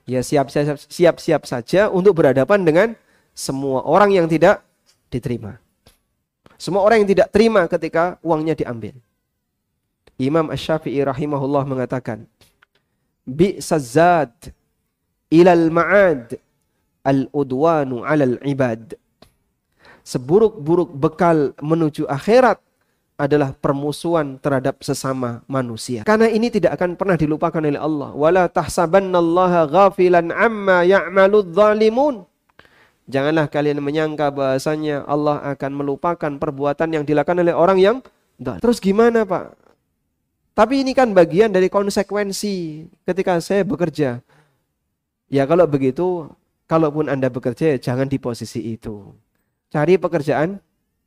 [0.04, 2.88] Ya siap-siap siap-siap saja untuk berhadapan dengan
[3.38, 4.66] semua orang yang tidak
[5.14, 5.62] diterima.
[6.58, 8.98] Semua orang yang tidak terima ketika uangnya diambil.
[10.18, 12.26] Imam Ash-Syafi'i rahimahullah mengatakan,
[13.30, 14.34] Bi'sazad
[15.30, 16.34] ilal ma'ad
[17.06, 18.98] al-udwanu 'alal ibad.
[20.02, 22.58] Seburuk-buruk bekal menuju akhirat
[23.20, 26.02] adalah permusuhan terhadap sesama manusia.
[26.08, 28.16] Karena ini tidak akan pernah dilupakan oleh Allah.
[28.18, 32.26] Wala tahsabannallaha ghafilan amma ya'maludz zalimun.
[33.08, 37.98] Janganlah kalian menyangka bahasanya Allah akan melupakan perbuatan yang dilakukan oleh orang yang
[38.38, 39.58] Terus gimana Pak?
[40.54, 44.22] Tapi ini kan bagian dari konsekuensi ketika saya bekerja.
[45.32, 46.30] Ya kalau begitu
[46.68, 49.16] Kalaupun Anda bekerja, jangan di posisi itu.
[49.72, 50.60] Cari pekerjaan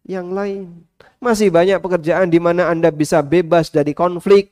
[0.09, 0.88] yang lain.
[1.20, 4.48] Masih banyak pekerjaan di mana Anda bisa bebas dari konflik,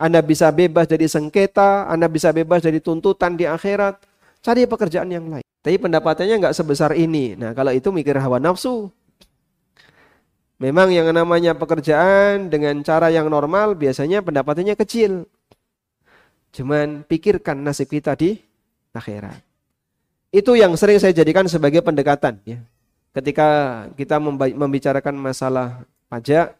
[0.00, 4.00] Anda bisa bebas dari sengketa, Anda bisa bebas dari tuntutan di akhirat.
[4.40, 5.45] Cari pekerjaan yang lain.
[5.66, 7.34] Tapi pendapatannya nggak sebesar ini.
[7.34, 8.86] Nah kalau itu mikir hawa nafsu.
[10.62, 15.26] Memang yang namanya pekerjaan dengan cara yang normal biasanya pendapatannya kecil.
[16.54, 18.38] Cuman pikirkan nasib kita di
[18.94, 19.42] akhirat.
[20.30, 22.62] Itu yang sering saya jadikan sebagai pendekatan ya.
[23.10, 26.54] Ketika kita membicarakan masalah pajak,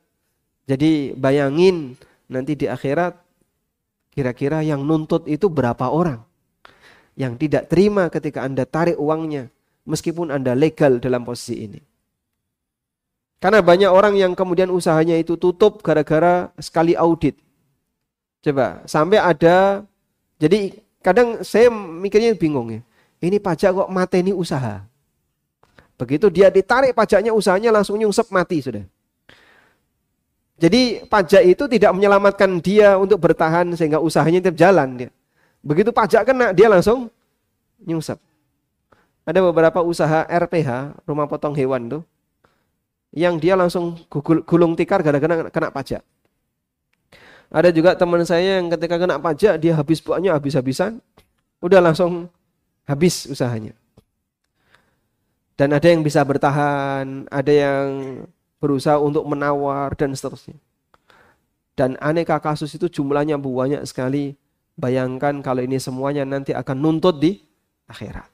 [0.67, 1.95] jadi bayangin
[2.27, 3.15] nanti di akhirat
[4.11, 6.26] kira-kira yang nuntut itu berapa orang
[7.17, 9.49] yang tidak terima ketika Anda tarik uangnya
[9.89, 11.81] meskipun Anda legal dalam posisi ini.
[13.41, 17.37] Karena banyak orang yang kemudian usahanya itu tutup gara-gara sekali audit.
[18.41, 19.83] Coba, sampai ada
[20.37, 22.81] jadi kadang saya mikirnya bingung ya
[23.21, 24.85] ini pajak kok mateni usaha.
[25.97, 28.85] Begitu dia ditarik pajaknya, usahanya langsung nyungsep mati sudah.
[30.57, 35.11] Jadi pajak itu tidak menyelamatkan dia untuk bertahan sehingga usahanya tetap jalan dia.
[35.67, 37.11] Begitu pajak kena dia langsung
[37.83, 38.23] nyungsep.
[39.27, 42.03] Ada beberapa usaha RPH, rumah potong hewan tuh,
[43.11, 43.99] yang dia langsung
[44.47, 46.07] gulung tikar gara-gara kena pajak.
[47.51, 51.03] Ada juga teman saya yang ketika kena pajak dia habis buahnya habis-habisan,
[51.59, 52.31] udah langsung
[52.87, 53.75] habis usahanya.
[55.59, 58.23] Dan ada yang bisa bertahan, ada yang
[58.63, 60.55] berusaha untuk menawar dan seterusnya.
[61.75, 64.39] Dan aneka kasus itu jumlahnya banyak sekali.
[64.77, 67.41] Bayangkan kalau ini semuanya nanti akan nuntut di
[67.89, 68.29] akhirat.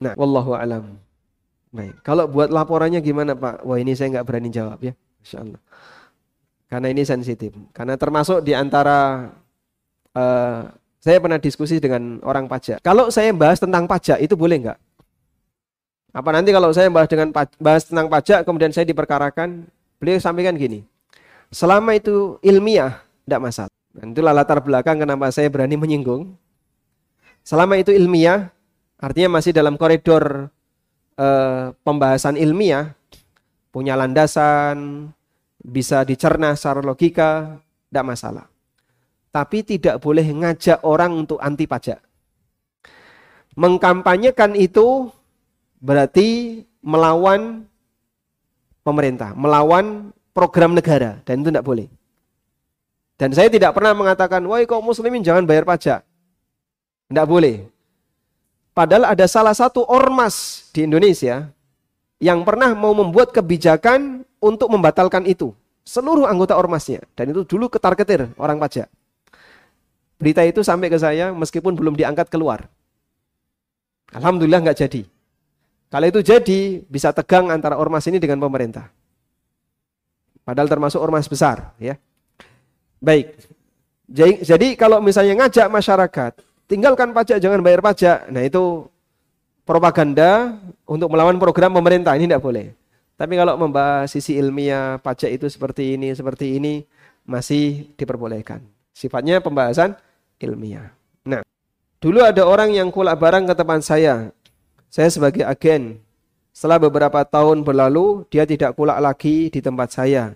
[0.00, 0.96] Nah, wallahu alam.
[1.68, 3.60] Baik, kalau buat laporannya gimana Pak?
[3.60, 5.60] Wah ini saya nggak berani jawab ya, Insya Allah.
[6.68, 7.52] Karena ini sensitif.
[7.76, 9.28] Karena termasuk di antara
[10.16, 10.68] uh,
[10.98, 12.82] Saya pernah diskusi dengan orang pajak.
[12.82, 14.78] Kalau saya bahas tentang pajak itu boleh nggak?
[16.10, 17.30] Apa nanti kalau saya bahas dengan
[17.62, 19.70] bahas tentang pajak kemudian saya diperkarakan,
[20.02, 20.82] beliau sampaikan gini.
[21.54, 23.77] Selama itu ilmiah, tidak masalah.
[23.92, 26.36] Dan itulah latar belakang kenapa saya berani menyinggung.
[27.42, 28.52] Selama itu ilmiah,
[29.00, 30.52] artinya masih dalam koridor
[31.16, 32.92] eh, pembahasan ilmiah,
[33.72, 35.08] punya landasan,
[35.60, 37.58] bisa dicerna secara logika,
[37.88, 38.46] tidak masalah
[39.38, 42.00] tapi tidak boleh ngajak orang untuk anti pajak.
[43.58, 45.10] Mengkampanyekan itu
[45.82, 47.66] berarti melawan
[48.86, 51.86] pemerintah, melawan program negara dan itu tidak boleh.
[53.18, 56.06] Dan saya tidak pernah mengatakan, wah kok muslimin jangan bayar pajak.
[57.10, 57.66] Tidak boleh.
[58.70, 61.50] Padahal ada salah satu ormas di Indonesia
[62.22, 65.50] yang pernah mau membuat kebijakan untuk membatalkan itu.
[65.82, 67.02] Seluruh anggota ormasnya.
[67.18, 68.86] Dan itu dulu ketar-ketir orang pajak.
[70.14, 72.70] Berita itu sampai ke saya meskipun belum diangkat keluar.
[74.14, 75.02] Alhamdulillah nggak jadi.
[75.88, 78.92] Kalau itu jadi, bisa tegang antara ormas ini dengan pemerintah.
[80.44, 81.96] Padahal termasuk ormas besar, ya.
[82.98, 83.38] Baik.
[84.42, 86.32] Jadi, kalau misalnya ngajak masyarakat,
[86.68, 88.28] tinggalkan pajak, jangan bayar pajak.
[88.28, 88.88] Nah itu
[89.68, 90.56] propaganda
[90.88, 92.72] untuk melawan program pemerintah, ini tidak boleh.
[93.18, 96.86] Tapi kalau membahas sisi ilmiah, pajak itu seperti ini, seperti ini,
[97.26, 98.62] masih diperbolehkan.
[98.94, 99.98] Sifatnya pembahasan
[100.40, 100.94] ilmiah.
[101.26, 101.42] Nah,
[102.00, 104.32] dulu ada orang yang kulak barang ke teman saya.
[104.88, 106.00] Saya sebagai agen.
[106.54, 110.32] Setelah beberapa tahun berlalu, dia tidak kulak lagi di tempat saya.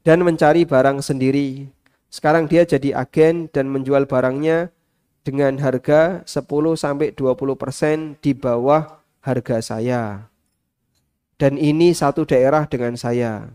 [0.00, 1.68] Dan mencari barang sendiri.
[2.08, 4.72] Sekarang dia jadi agen dan menjual barangnya
[5.22, 7.20] dengan harga 10-20%
[8.24, 10.32] di bawah harga saya.
[11.36, 13.52] Dan ini satu daerah dengan saya.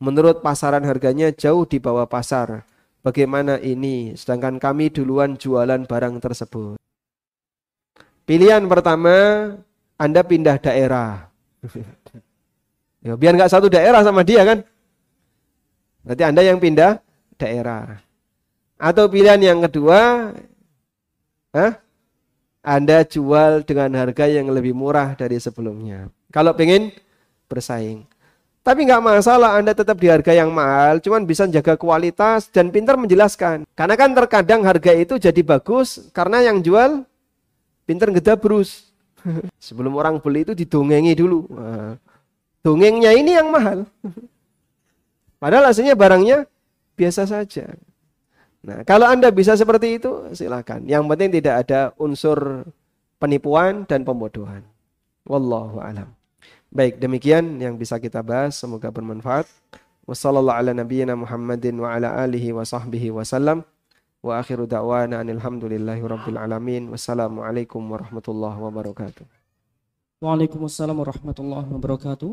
[0.00, 2.64] Menurut pasaran harganya jauh di bawah pasar
[3.04, 4.16] Bagaimana ini?
[4.16, 6.80] Sedangkan kami duluan jualan barang tersebut.
[8.24, 9.12] Pilihan pertama,
[10.00, 11.28] Anda pindah daerah.
[13.04, 14.64] ya, biar nggak satu daerah sama dia kan?
[16.04, 17.00] Berarti Anda yang pindah
[17.40, 17.98] daerah.
[18.76, 20.30] Atau pilihan yang kedua,
[21.54, 21.78] Hah?
[22.64, 26.08] Anda jual dengan harga yang lebih murah dari sebelumnya.
[26.32, 26.90] Kalau pengen
[27.46, 28.02] bersaing.
[28.64, 32.96] Tapi nggak masalah Anda tetap di harga yang mahal, cuman bisa jaga kualitas dan pintar
[32.96, 33.68] menjelaskan.
[33.76, 37.04] Karena kan terkadang harga itu jadi bagus karena yang jual
[37.84, 38.88] pintar ngedabrus.
[39.68, 41.44] Sebelum orang beli itu didongengi dulu.
[42.64, 43.84] Dongengnya ini yang mahal.
[45.44, 46.48] Padahal aslinya barangnya
[46.96, 47.76] biasa saja.
[48.64, 50.88] Nah, kalau Anda bisa seperti itu, silakan.
[50.88, 52.64] Yang penting tidak ada unsur
[53.20, 54.64] penipuan dan pembodohan.
[55.28, 56.16] Wallahu alam.
[56.72, 58.56] Baik, demikian yang bisa kita bahas.
[58.56, 59.44] Semoga bermanfaat.
[60.08, 63.68] Wassalamualaikum Muhammadin wa ala alihi wa sahbihi wasallam.
[64.24, 66.88] Wa akhiru da'wana anilhamdulillahi rabbil alamin.
[66.88, 69.28] Wassalamualaikum warahmatullahi wabarakatuh.
[70.24, 72.32] Waalaikumsalam warahmatullahi wabarakatuh.